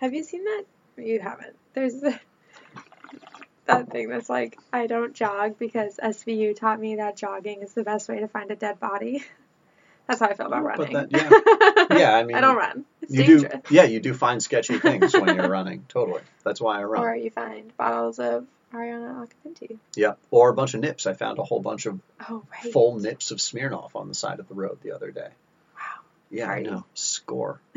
Have 0.00 0.12
you 0.14 0.22
seen 0.24 0.44
that? 0.44 0.64
You 0.98 1.20
haven't. 1.20 1.56
There's 1.74 2.00
that 3.66 3.90
thing 3.90 4.08
that's 4.08 4.28
like, 4.28 4.58
I 4.72 4.86
don't 4.86 5.14
jog 5.14 5.58
because 5.58 5.96
SVU 6.02 6.54
taught 6.56 6.80
me 6.80 6.96
that 6.96 7.16
jogging 7.16 7.62
is 7.62 7.72
the 7.72 7.84
best 7.84 8.08
way 8.08 8.20
to 8.20 8.28
find 8.28 8.50
a 8.50 8.56
dead 8.56 8.80
body. 8.80 9.24
That's 10.08 10.18
how 10.18 10.26
I 10.26 10.34
feel 10.34 10.46
about 10.46 10.64
Oh, 10.64 10.72
but 10.76 10.92
running. 10.92 11.10
that- 11.10 11.88
yeah. 11.96 12.16
I 12.16 12.24
mean, 12.24 12.36
I 12.36 12.40
don't 12.40 12.56
run. 12.56 12.84
It's 13.02 13.14
you 13.14 13.22
dangerous. 13.24 13.52
do. 13.68 13.74
Yeah, 13.74 13.84
you 13.84 14.00
do 14.00 14.12
find 14.14 14.42
sketchy 14.42 14.78
things 14.78 15.14
when 15.14 15.32
you're 15.34 15.48
running. 15.48 15.84
Totally. 15.88 16.22
That's 16.44 16.60
why 16.60 16.80
I 16.80 16.84
run. 16.84 17.04
Or 17.04 17.14
you 17.14 17.30
find 17.30 17.74
bottles 17.76 18.18
of 18.18 18.46
Arianna 18.72 19.26
Occhipinti. 19.26 19.78
Yeah. 19.94 20.14
Or 20.30 20.50
a 20.50 20.54
bunch 20.54 20.74
of 20.74 20.80
nips. 20.80 21.06
I 21.06 21.12
found 21.14 21.38
a 21.38 21.42
whole 21.44 21.60
bunch 21.60 21.86
of 21.86 22.00
Oh, 22.28 22.42
right. 22.50 22.72
full 22.72 22.98
nips 22.98 23.30
of 23.30 23.38
Smirnoff 23.38 23.94
on 23.94 24.08
the 24.08 24.14
side 24.14 24.40
of 24.40 24.48
the 24.48 24.54
road 24.54 24.78
the 24.82 24.92
other 24.92 25.10
day. 25.10 25.28
Wow. 25.76 25.82
Yeah, 26.30 26.46
Party. 26.46 26.66
I 26.68 26.70
know. 26.70 26.84
Score. 26.94 27.60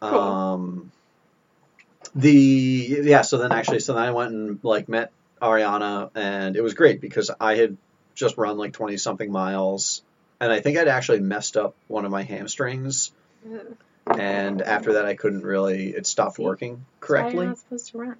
Cool. 0.00 0.08
Um, 0.20 0.92
the 2.14 2.30
yeah. 3.02 3.22
So 3.22 3.38
then 3.38 3.50
actually, 3.50 3.80
so 3.80 3.94
then 3.94 4.02
I 4.04 4.12
went 4.12 4.30
and 4.32 4.60
like 4.62 4.88
met 4.88 5.10
Arianna, 5.42 6.10
and 6.14 6.54
it 6.56 6.62
was 6.62 6.74
great 6.74 7.00
because 7.00 7.32
I 7.40 7.56
had 7.56 7.76
just 8.14 8.36
run 8.38 8.56
like 8.58 8.72
twenty 8.72 8.96
something 8.96 9.30
miles, 9.32 10.02
and 10.38 10.52
I 10.52 10.60
think 10.60 10.78
I'd 10.78 10.86
actually 10.86 11.18
messed 11.18 11.56
up 11.56 11.74
one 11.88 12.04
of 12.04 12.12
my 12.12 12.22
hamstrings, 12.22 13.10
and 14.06 14.62
after 14.62 14.92
that 14.94 15.04
I 15.04 15.14
couldn't 15.16 15.42
really. 15.42 15.88
It 15.88 16.06
stopped 16.06 16.36
See? 16.36 16.44
working 16.44 16.84
correctly. 17.00 17.38
You're 17.38 17.46
not 17.46 17.58
supposed 17.58 17.90
to 17.90 17.98
run. 17.98 18.16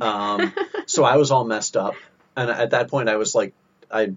Um, 0.00 0.52
so 0.92 1.04
I 1.04 1.16
was 1.16 1.30
all 1.30 1.44
messed 1.44 1.76
up, 1.76 1.94
and 2.36 2.50
at 2.50 2.70
that 2.70 2.88
point 2.88 3.08
I 3.08 3.16
was 3.16 3.34
like, 3.34 3.54
I 3.90 4.12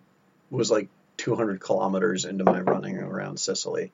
was 0.49 0.69
like 0.69 0.89
200 1.17 1.59
kilometers 1.59 2.25
into 2.25 2.43
my 2.43 2.59
running 2.61 2.97
around 2.97 3.39
Sicily, 3.39 3.91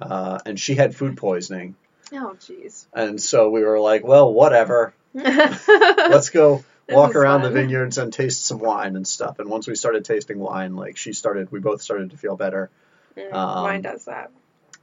uh, 0.00 0.38
and 0.46 0.58
she 0.58 0.74
had 0.74 0.94
food 0.94 1.16
poisoning, 1.16 1.74
oh, 2.12 2.36
jeez. 2.40 2.86
and 2.94 3.20
so 3.20 3.50
we 3.50 3.62
were 3.64 3.80
like, 3.80 4.04
well, 4.04 4.32
whatever, 4.32 4.92
Let's 5.14 6.30
go 6.30 6.64
walk 6.88 7.16
around 7.16 7.42
the 7.42 7.50
vineyards 7.50 7.98
and 7.98 8.12
taste 8.12 8.46
some 8.46 8.60
wine 8.60 8.94
and 8.94 9.06
stuff. 9.06 9.40
And 9.40 9.48
once 9.50 9.66
we 9.66 9.74
started 9.74 10.04
tasting 10.04 10.38
wine, 10.38 10.76
like 10.76 10.96
she 10.96 11.12
started, 11.12 11.50
we 11.50 11.58
both 11.58 11.82
started 11.82 12.10
to 12.12 12.16
feel 12.16 12.36
better. 12.36 12.70
Mm, 13.16 13.32
Um, 13.32 13.64
Wine 13.64 13.82
does 13.82 14.04
that. 14.04 14.30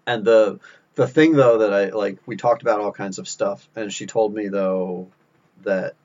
And 0.06 0.26
the 0.26 0.60
the 0.96 1.08
thing 1.08 1.32
though 1.34 1.60
that 1.60 1.74
I 1.74 1.90
like, 1.92 2.18
we 2.26 2.36
talked 2.36 2.62
about 2.62 2.82
all 2.82 2.92
kinds 2.92 3.20
of 3.20 3.28
stuff, 3.28 3.68
and 3.76 3.92
she 3.94 4.06
told 4.06 4.34
me 4.34 4.50
though 4.50 5.08
that 5.64 5.96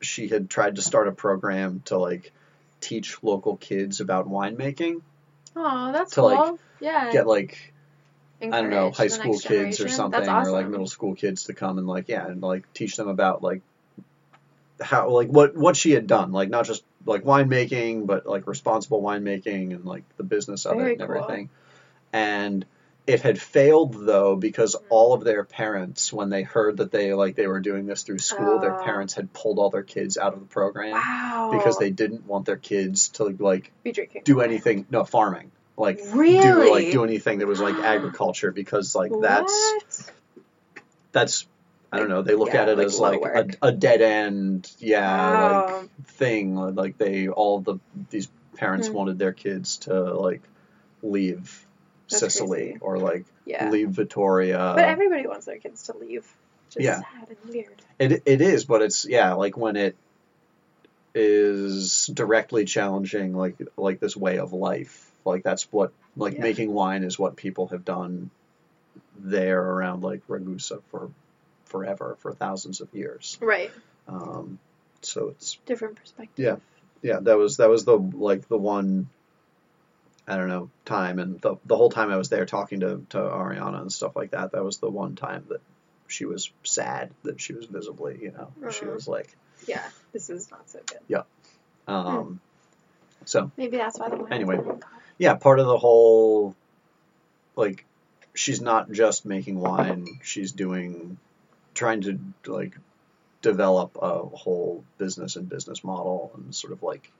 she 0.00 0.28
had 0.28 0.48
tried 0.50 0.76
to 0.76 0.82
start 0.82 1.08
a 1.08 1.12
program 1.12 1.82
to 1.86 1.98
like 1.98 2.32
teach 2.80 3.16
local 3.22 3.56
kids 3.56 4.00
about 4.00 4.28
winemaking, 4.28 5.02
Oh, 5.54 5.92
that's 5.92 6.10
to, 6.12 6.20
cool. 6.20 6.28
like, 6.28 6.60
yeah. 6.80 7.12
get 7.12 7.26
like 7.26 7.72
I 8.42 8.46
don't 8.48 8.68
know 8.70 8.90
high 8.90 9.06
school 9.08 9.38
kids 9.38 9.80
or 9.80 9.88
something, 9.88 10.28
awesome. 10.28 10.52
or 10.52 10.56
like 10.56 10.68
middle 10.68 10.86
school 10.86 11.14
kids 11.14 11.44
to 11.44 11.54
come 11.54 11.78
and 11.78 11.86
like 11.86 12.08
yeah, 12.08 12.26
and 12.26 12.42
like 12.42 12.70
teach 12.74 12.96
them 12.96 13.08
about 13.08 13.42
like 13.42 13.62
how 14.80 15.08
like 15.08 15.28
what 15.28 15.56
what 15.56 15.76
she 15.76 15.92
had 15.92 16.06
done, 16.06 16.32
like 16.32 16.50
not 16.50 16.66
just 16.66 16.84
like 17.06 17.22
winemaking, 17.24 18.06
but 18.06 18.26
like 18.26 18.46
responsible 18.46 19.00
winemaking 19.00 19.74
and 19.74 19.84
like 19.86 20.02
the 20.18 20.22
business 20.24 20.66
of 20.66 20.76
Very 20.76 20.92
it 20.92 21.00
and 21.00 21.08
cool. 21.08 21.22
everything. 21.22 21.48
And 22.12 22.66
it 23.06 23.20
had 23.20 23.40
failed 23.40 23.94
though 23.94 24.34
because 24.36 24.74
Mm. 24.74 24.82
all 24.88 25.12
of 25.14 25.22
their 25.24 25.44
parents, 25.44 26.12
when 26.12 26.28
they 26.30 26.42
heard 26.42 26.78
that 26.78 26.90
they 26.90 27.14
like 27.14 27.36
they 27.36 27.46
were 27.46 27.60
doing 27.60 27.86
this 27.86 28.02
through 28.02 28.18
school, 28.18 28.58
their 28.58 28.74
Oh. 28.74 28.82
parents 28.82 29.14
had 29.14 29.32
pulled 29.32 29.58
all 29.58 29.70
their 29.70 29.82
kids 29.84 30.18
out 30.18 30.34
of 30.34 30.40
the 30.40 30.46
program 30.46 30.92
Wow. 30.92 31.50
because 31.52 31.78
they 31.78 31.90
didn't 31.90 32.26
want 32.26 32.46
their 32.46 32.56
kids 32.56 33.08
to 33.10 33.24
like 33.38 33.70
be 33.84 33.92
drinking. 33.92 34.22
do 34.24 34.40
anything 34.40 34.86
no 34.90 35.04
farming 35.04 35.52
like 35.76 36.00
really? 36.14 36.40
do 36.40 36.70
like 36.72 36.90
do 36.90 37.04
anything 37.04 37.38
that 37.38 37.46
was 37.46 37.60
like 37.60 37.76
agriculture 37.76 38.50
because 38.50 38.94
like 38.94 39.12
that's 39.20 39.52
What? 39.52 40.12
that's 41.12 41.46
I 41.92 41.98
don't 41.98 42.08
know 42.08 42.22
they 42.22 42.34
look 42.34 42.52
Yeah, 42.52 42.62
at 42.62 42.68
it 42.70 42.78
like 42.78 42.86
as 42.86 42.98
like 42.98 43.20
a, 43.24 43.46
a 43.68 43.72
dead 43.72 44.02
end 44.02 44.70
yeah 44.78 45.68
like 45.78 45.90
thing 46.06 46.56
like 46.56 46.98
they 46.98 47.28
all 47.28 47.60
the 47.60 47.78
these 48.10 48.28
parents 48.56 48.88
Hmm. 48.88 48.94
wanted 48.94 49.18
their 49.18 49.32
kids 49.32 49.78
to 49.78 49.94
like 50.14 50.42
leave 51.02 51.65
That's 52.10 52.20
Sicily 52.20 52.58
crazy. 52.72 52.78
or 52.80 52.98
like 52.98 53.24
Yeah. 53.44 53.70
leave 53.70 53.90
Vittoria 53.90 54.72
but 54.76 54.84
everybody 54.84 55.26
wants 55.26 55.46
their 55.46 55.58
kids 55.58 55.82
to 55.84 55.96
leave. 55.96 56.26
Is 56.76 56.84
Yeah. 56.84 57.00
sad 57.00 57.28
and 57.28 57.52
weird. 57.52 57.82
It 57.98 58.22
it 58.26 58.40
is, 58.40 58.64
but 58.64 58.82
it's 58.82 59.04
yeah, 59.06 59.32
like 59.34 59.56
when 59.56 59.76
it 59.76 59.96
is 61.14 62.06
directly 62.12 62.64
challenging 62.64 63.34
like 63.34 63.56
like 63.76 64.00
this 64.00 64.16
way 64.16 64.38
of 64.38 64.52
life. 64.52 65.10
Like 65.24 65.42
that's 65.42 65.70
what 65.72 65.92
like 66.16 66.34
Yeah. 66.34 66.42
making 66.42 66.72
wine 66.72 67.02
is 67.02 67.18
what 67.18 67.36
people 67.36 67.68
have 67.68 67.84
done 67.84 68.30
there 69.18 69.60
around 69.62 70.02
like 70.02 70.20
Ragusa 70.28 70.82
for 70.90 71.10
forever, 71.64 72.16
for 72.20 72.32
thousands 72.32 72.80
of 72.80 72.92
years. 72.94 73.38
Right. 73.40 73.70
Um, 74.06 74.58
so 75.02 75.28
it's 75.28 75.58
Different 75.66 75.96
perspective. 75.96 76.44
Yeah. 76.44 76.56
yeah, 77.14 77.20
that 77.20 77.36
was 77.38 77.56
that 77.56 77.68
was 77.70 77.84
the 77.84 77.96
like 77.96 78.46
the 78.48 78.58
one 78.58 79.08
I 80.28 80.36
don't 80.36 80.48
know 80.48 80.70
time, 80.84 81.18
and 81.18 81.40
the 81.40 81.56
the 81.64 81.76
whole 81.76 81.90
time 81.90 82.10
I 82.10 82.16
was 82.16 82.28
there 82.28 82.46
talking 82.46 82.80
to 82.80 83.06
to 83.10 83.18
Arianna 83.18 83.80
and 83.80 83.92
stuff 83.92 84.16
like 84.16 84.32
that. 84.32 84.52
That 84.52 84.64
was 84.64 84.78
the 84.78 84.90
one 84.90 85.14
time 85.14 85.44
that 85.50 85.60
she 86.08 86.24
was 86.24 86.50
sad 86.64 87.10
that 87.24 87.40
she 87.40 87.52
was 87.52 87.66
visibly, 87.66 88.18
you 88.22 88.32
know, 88.32 88.52
she 88.70 88.84
Mhm. 88.84 88.94
was 88.94 89.08
like, 89.08 89.36
Yeah. 89.66 89.88
This 90.12 90.30
is 90.30 90.50
not 90.50 90.68
so 90.70 90.80
good. 90.86 91.00
Yeah. 91.08 91.22
Um, 91.88 92.40
so 93.24 93.50
Maybe 93.56 93.76
that's 93.76 93.98
why 93.98 94.08
the 94.08 94.16
wine 94.16 94.32
Anyway. 94.32 94.60
yeah, 95.18 95.34
part 95.34 95.58
of 95.60 95.66
the 95.66 95.78
whole 95.78 96.54
like 97.56 97.84
she's 98.34 98.60
not 98.60 98.90
just 98.92 99.24
making 99.26 99.58
wine; 99.60 100.06
she's 100.22 100.52
doing 100.52 101.18
trying 101.74 102.02
to 102.02 102.18
like 102.46 102.76
develop 103.42 103.96
a 104.00 104.22
whole 104.24 104.84
business 104.98 105.36
and 105.36 105.48
business 105.48 105.84
model 105.84 106.32
and 106.34 106.54
sort 106.54 106.72
of 106.72 106.82
like 106.82 107.10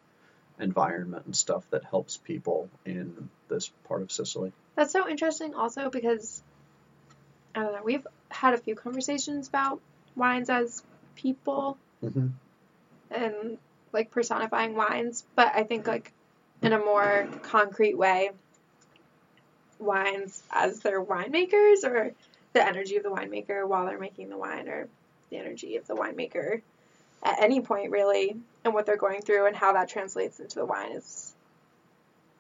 environment 0.61 1.25
and 1.27 1.37
stuff 1.37 1.65
that 1.71 1.85
helps 1.85 2.17
people 2.17 2.69
in 2.85 3.29
this 3.49 3.71
part 3.89 4.03
of 4.03 4.11
Sicily. 4.11 4.53
That's 4.75 4.93
so 4.93 5.09
interesting 5.09 5.55
also 5.55 5.91
because 5.91 6.43
I 7.55 7.61
don't 7.63 7.73
know, 7.73 7.83
we've 7.85 8.07
had 8.31 8.55
a 8.55 8.59
few 8.59 8.75
conversations 8.75 9.49
about 9.49 9.81
wines 10.15 10.51
as 10.51 10.83
people 11.15 11.79
Mm-hmm. 12.05 12.27
and 13.11 13.59
like 13.93 14.11
personifying 14.11 14.75
wines, 14.75 15.25
but 15.35 15.53
I 15.55 15.63
think 15.63 15.87
like 15.87 16.13
in 16.61 16.75
a 16.75 16.79
more 16.79 17.27
concrete 17.43 17.97
way, 17.97 18.31
wines 19.79 20.43
as 20.53 20.81
their 20.81 21.03
winemakers 21.03 21.85
or 21.85 22.13
the 22.53 22.67
energy 22.67 22.97
of 22.97 23.03
the 23.03 23.09
winemaker 23.09 23.67
while 23.67 23.87
they're 23.87 23.99
making 23.99 24.29
the 24.29 24.37
wine 24.37 24.69
or 24.69 24.89
the 25.31 25.39
energy 25.39 25.77
of 25.77 25.87
the 25.87 25.95
winemaker 25.95 26.61
at 27.23 27.43
any 27.43 27.61
point 27.61 27.91
really 27.91 28.37
and 28.65 28.75
what 28.75 28.87
they're 28.87 28.97
going 28.97 29.23
through 29.23 29.47
and 29.47 29.57
how 29.57 29.73
that 29.73 29.89
translates 29.89 30.41
into 30.41 30.57
the 30.57 30.65
wine 30.65 30.93
is 30.93 31.33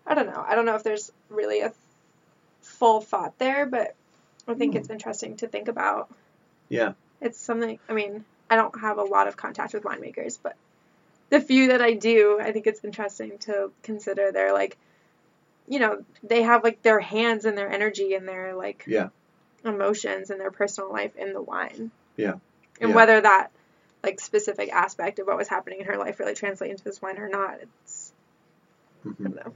I 0.07 0.15
don't 0.15 0.27
know. 0.27 0.45
I 0.47 0.55
don't 0.55 0.67
know 0.67 0.77
if 0.77 0.85
there's 0.85 1.11
really 1.29 1.61
a 1.61 1.73
full 2.63 3.01
thought 3.01 3.39
there, 3.39 3.67
but 3.67 3.95
I 4.47 4.55
think 4.55 4.77
it's 4.77 4.87
hmm. 4.87 4.95
interesting 4.95 5.37
to 5.39 5.49
think 5.49 5.69
about. 5.69 6.09
Yeah. 6.69 6.93
It's 7.21 7.39
something 7.39 7.79
I 7.89 7.93
mean, 7.93 8.25
I 8.49 8.57
don't 8.57 8.79
have 8.81 8.99
a 8.99 9.03
lot 9.03 9.29
of 9.29 9.37
contact 9.37 9.75
with 9.75 9.83
winemakers, 9.83 10.39
but 10.41 10.57
the 11.31 11.41
few 11.41 11.69
that 11.69 11.83
I 11.83 11.95
do, 11.95 12.39
I 12.41 12.53
think 12.53 12.67
it's 12.67 12.85
interesting 12.85 13.39
to 13.41 13.73
consider 13.83 14.31
their 14.31 14.53
like 14.53 14.77
you 15.69 15.81
know, 15.81 16.05
they 16.23 16.43
have 16.43 16.63
like 16.63 16.83
their 16.83 17.01
hands 17.01 17.45
and 17.45 17.59
their 17.59 17.71
energy 17.71 18.15
and 18.15 18.29
their 18.29 18.55
like 18.55 18.85
Yeah. 18.87 19.09
emotions 19.65 20.31
and 20.31 20.41
their 20.41 20.53
personal 20.53 20.93
life 20.93 21.17
in 21.17 21.33
the 21.33 21.43
wine. 21.43 21.91
Yeah. 22.17 22.35
And 22.81 22.91
Yeah. 22.91 22.95
whether 22.95 23.21
that 23.21 23.51
like 24.07 24.21
specific 24.21 24.73
aspect 24.73 25.19
of 25.19 25.27
what 25.27 25.37
was 25.37 25.49
happening 25.49 25.81
in 25.81 25.87
her 25.87 25.97
life 25.99 26.19
really 26.21 26.35
translate 26.35 26.71
into 26.71 26.85
this 26.85 27.03
wine 27.03 27.19
or 27.19 27.29
not, 27.29 27.59
it's 27.61 28.13
I 29.05 29.09
hmm 29.09 29.25
don't 29.25 29.37
know. 29.37 29.53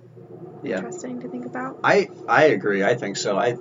Yeah. 0.63 0.77
Interesting 0.77 1.21
to 1.21 1.29
think 1.29 1.47
about. 1.47 1.81
I 1.83 2.09
I 2.29 2.45
agree. 2.47 2.85
I 2.85 2.95
think 2.97 3.17
so. 3.17 3.39
I 3.39 3.57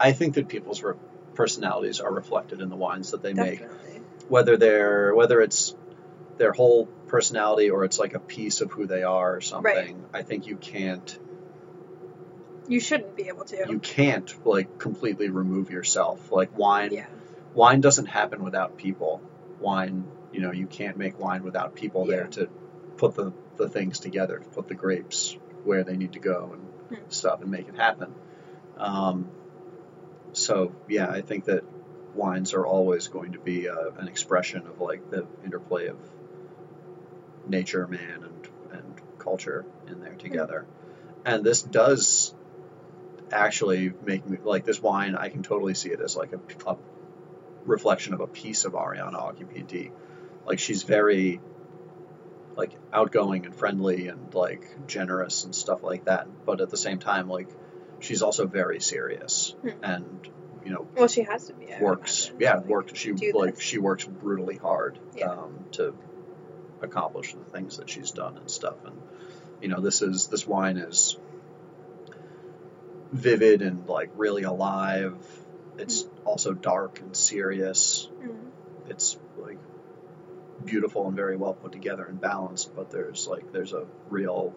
I 0.00 0.12
think 0.12 0.34
that 0.36 0.48
people's 0.48 0.82
re- 0.82 0.94
personalities 1.34 2.00
are 2.00 2.12
reflected 2.12 2.60
in 2.60 2.68
the 2.70 2.76
wines 2.76 3.10
that 3.10 3.22
they 3.22 3.34
make. 3.34 3.60
Definitely. 3.60 4.00
whether 4.28 4.56
they're 4.56 5.14
whether 5.14 5.40
it's 5.40 5.74
their 6.38 6.52
whole 6.52 6.86
personality 7.08 7.70
or 7.70 7.84
it's 7.84 7.98
like 7.98 8.14
a 8.14 8.20
piece 8.20 8.60
of 8.60 8.70
who 8.70 8.86
they 8.86 9.02
are 9.02 9.36
or 9.36 9.40
something 9.40 9.96
Right. 10.02 10.20
i 10.20 10.22
think 10.22 10.46
you 10.46 10.56
can't 10.56 11.18
You 12.68 12.80
shouldn't 12.80 13.16
be 13.16 13.28
able 13.28 13.44
to. 13.46 13.66
you 13.68 13.78
can't 13.78 14.32
like 14.46 14.78
completely 14.78 15.30
remove 15.30 15.70
yourself 15.70 16.30
like 16.30 16.56
wine 16.56 16.92
yeah. 16.92 17.06
wine 17.54 17.80
doesn't 17.80 18.06
happen 18.06 18.44
without 18.44 18.76
people 18.76 19.20
wine 19.58 20.06
you 20.32 20.40
know 20.40 20.52
you 20.52 20.66
can't 20.66 20.96
make 20.96 21.18
wine 21.18 21.42
without 21.42 21.74
people 21.74 22.06
Yeah. 22.08 22.16
there 22.16 22.26
to 22.28 22.48
put 22.96 23.14
the 23.14 23.32
the 23.56 23.68
things 23.68 23.98
together 24.00 24.38
to 24.38 24.48
put 24.50 24.68
the 24.68 24.74
grapes 24.74 25.36
where 25.64 25.84
they 25.84 25.96
need 25.96 26.12
to 26.12 26.20
go 26.20 26.50
and 26.54 26.62
Hmm. 26.98 27.08
stuff 27.10 27.42
and 27.42 27.50
make 27.50 27.68
it 27.68 27.76
happen 27.76 28.14
um, 28.78 29.28
so 30.32 30.72
yeah 30.88 31.08
i 31.10 31.20
think 31.20 31.44
that 31.44 31.62
wines 32.14 32.54
are 32.54 32.66
always 32.66 33.08
going 33.08 33.32
to 33.32 33.38
be 33.38 33.68
uh, 33.68 33.90
an 33.98 34.08
expression 34.08 34.66
of 34.66 34.80
like 34.80 35.10
the 35.10 35.26
interplay 35.44 35.88
of 35.88 35.98
nature 37.46 37.86
man 37.86 38.24
and 38.24 38.48
and 38.72 38.94
culture 39.18 39.64
in 39.86 40.00
there 40.00 40.14
together 40.14 40.64
and 41.24 41.44
this 41.44 41.62
does 41.62 42.34
actually 43.30 43.92
make 44.04 44.26
me 44.26 44.38
like 44.42 44.64
this 44.64 44.80
wine 44.82 45.14
i 45.14 45.28
can 45.28 45.42
totally 45.42 45.74
see 45.74 45.90
it 45.90 46.00
as 46.00 46.16
like 46.16 46.32
a, 46.32 46.40
a 46.70 46.76
reflection 47.66 48.14
of 48.14 48.20
a 48.20 48.26
piece 48.26 48.64
of 48.64 48.72
arianna 48.72 49.14
Occhipinti. 49.20 49.90
Like 50.48 50.58
she's 50.58 50.82
very 50.82 51.40
like 52.56 52.72
outgoing 52.92 53.44
and 53.46 53.54
friendly 53.54 54.08
and 54.08 54.34
like 54.34 54.86
generous 54.88 55.44
and 55.44 55.54
stuff 55.54 55.82
like 55.82 56.06
that. 56.06 56.26
But 56.44 56.60
at 56.60 56.70
the 56.70 56.76
same 56.76 56.98
time, 56.98 57.28
like 57.28 57.48
she's 58.00 58.22
also 58.22 58.46
very 58.46 58.80
serious 58.80 59.54
Hmm. 59.62 59.68
and 59.84 60.28
you 60.64 60.72
know 60.72 60.88
Well, 60.96 61.08
she 61.08 61.22
has 61.22 61.46
to 61.46 61.52
be. 61.54 61.72
I 61.72 61.80
works. 61.80 62.32
Yeah, 62.38 62.56
like, 62.56 62.66
works. 62.66 62.92
She 62.98 63.12
like 63.12 63.54
this. 63.56 63.62
she 63.62 63.78
works 63.78 64.04
brutally 64.04 64.56
hard 64.56 64.98
Yeah. 65.16 65.30
um, 65.30 65.64
to 65.72 65.94
accomplish 66.82 67.34
the 67.34 67.44
things 67.44 67.76
that 67.78 67.88
she's 67.90 68.10
done 68.10 68.36
and 68.38 68.50
stuff. 68.50 68.76
And 68.84 68.96
you 69.62 69.68
know, 69.68 69.80
this 69.80 70.02
is 70.02 70.28
this 70.28 70.46
wine 70.46 70.78
is 70.78 71.16
vivid 73.12 73.62
and 73.62 73.86
like 73.88 74.10
really 74.16 74.42
alive. 74.42 75.16
It's 75.78 76.04
also 76.24 76.52
dark 76.54 77.00
and 77.00 77.16
serious. 77.16 78.08
Mm. 78.20 78.36
It's 78.88 79.16
like 79.36 79.58
beautiful 80.64 81.06
and 81.06 81.16
very 81.16 81.36
well 81.36 81.54
put 81.54 81.72
together 81.72 82.04
and 82.04 82.20
balanced, 82.20 82.74
but 82.74 82.90
there's 82.90 83.26
like 83.26 83.52
there's 83.52 83.72
a 83.72 83.86
real 84.10 84.54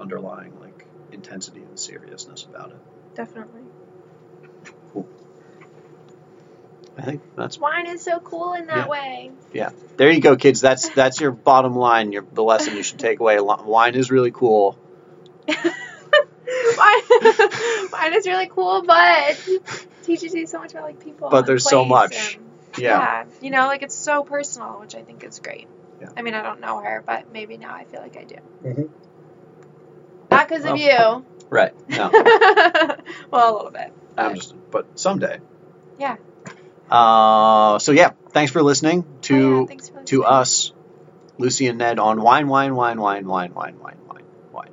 underlying 0.00 0.58
like 0.60 0.86
intensity 1.12 1.60
and 1.60 1.78
seriousness 1.78 2.44
about 2.44 2.70
it. 2.70 3.14
Definitely. 3.14 3.62
I 6.96 7.02
think 7.02 7.22
that's 7.36 7.58
Wine 7.58 7.86
is 7.88 8.02
so 8.02 8.20
cool 8.20 8.54
in 8.54 8.66
that 8.66 8.76
Yeah. 8.76 8.86
way. 8.86 9.32
Yeah. 9.52 9.70
There. 9.96 10.10
You 10.10 10.20
go, 10.20 10.36
kids. 10.36 10.60
That's 10.60 10.88
that's 10.90 11.20
your 11.20 11.32
bottom 11.32 11.74
line. 11.74 12.12
Your 12.12 12.24
the 12.32 12.42
lesson 12.42 12.76
you 12.76 12.82
should 12.82 12.98
take 12.98 13.20
away. 13.20 13.38
Wine 13.40 13.94
is 13.94 14.10
really 14.10 14.30
cool. 14.30 14.78
Wine, 15.48 17.02
wine 17.92 18.14
is 18.14 18.26
really 18.26 18.48
cool, 18.48 18.82
but 18.86 19.36
teaches 20.02 20.34
you 20.34 20.46
so 20.46 20.58
much 20.58 20.72
about 20.72 20.84
like 20.84 21.00
people. 21.02 21.28
But 21.30 21.46
there's 21.46 21.64
so 21.68 21.84
place 21.84 21.88
much. 21.88 22.38
And- 22.76 22.82
Yeah. 22.82 23.24
You 23.40 23.50
know, 23.50 23.66
like 23.66 23.82
it's 23.82 23.94
so 23.94 24.22
personal, 24.24 24.80
which 24.80 24.94
I 24.94 25.02
think 25.02 25.24
is 25.24 25.38
great. 25.40 25.68
Yeah. 26.00 26.08
I 26.16 26.22
mean, 26.22 26.34
I 26.34 26.42
don't 26.42 26.60
know 26.60 26.80
her, 26.80 27.02
but 27.06 27.32
maybe 27.32 27.56
now 27.56 27.74
I 27.74 27.84
feel 27.84 28.00
like 28.00 28.16
I 28.16 28.24
do. 28.24 28.36
Mhm. 28.64 28.88
Not 30.30 30.48
because 30.48 30.64
of 30.64 30.76
you. 30.76 31.24
Right. 31.50 31.72
No, 31.88 32.10
well, 33.30 33.52
a 33.52 33.56
little 33.56 33.70
bit. 33.70 33.92
I'm 34.16 34.34
just. 34.34 34.54
But 34.70 34.98
someday. 34.98 35.38
Yeah. 35.98 36.16
Uh. 36.90 37.78
So 37.78 37.92
yeah. 37.92 38.10
Thanks 38.30 38.50
for 38.52 38.62
listening 38.62 39.04
to 39.22 39.68
Oh, 39.70 39.72
yeah, 39.72 39.76
for 39.92 40.04
to 40.06 40.24
us, 40.24 40.72
Lucy 41.38 41.68
and 41.68 41.78
Ned 41.78 41.98
on 42.00 42.20
wine, 42.20 42.48
wine, 42.48 42.74
wine, 42.74 43.00
wine, 43.00 43.26
wine, 43.26 43.54
wine, 43.54 43.78
wine, 43.80 43.98
wine, 44.08 44.24
wine. 44.52 44.70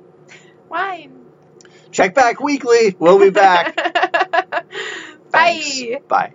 Wine. 0.68 1.24
Check 1.92 2.14
back 2.14 2.40
weekly. 2.40 2.96
We'll 2.98 3.18
be 3.20 3.30
back. 3.30 3.76
Bye. 4.50 4.64
Thanks. 5.30 5.82
Bye. 6.08 6.32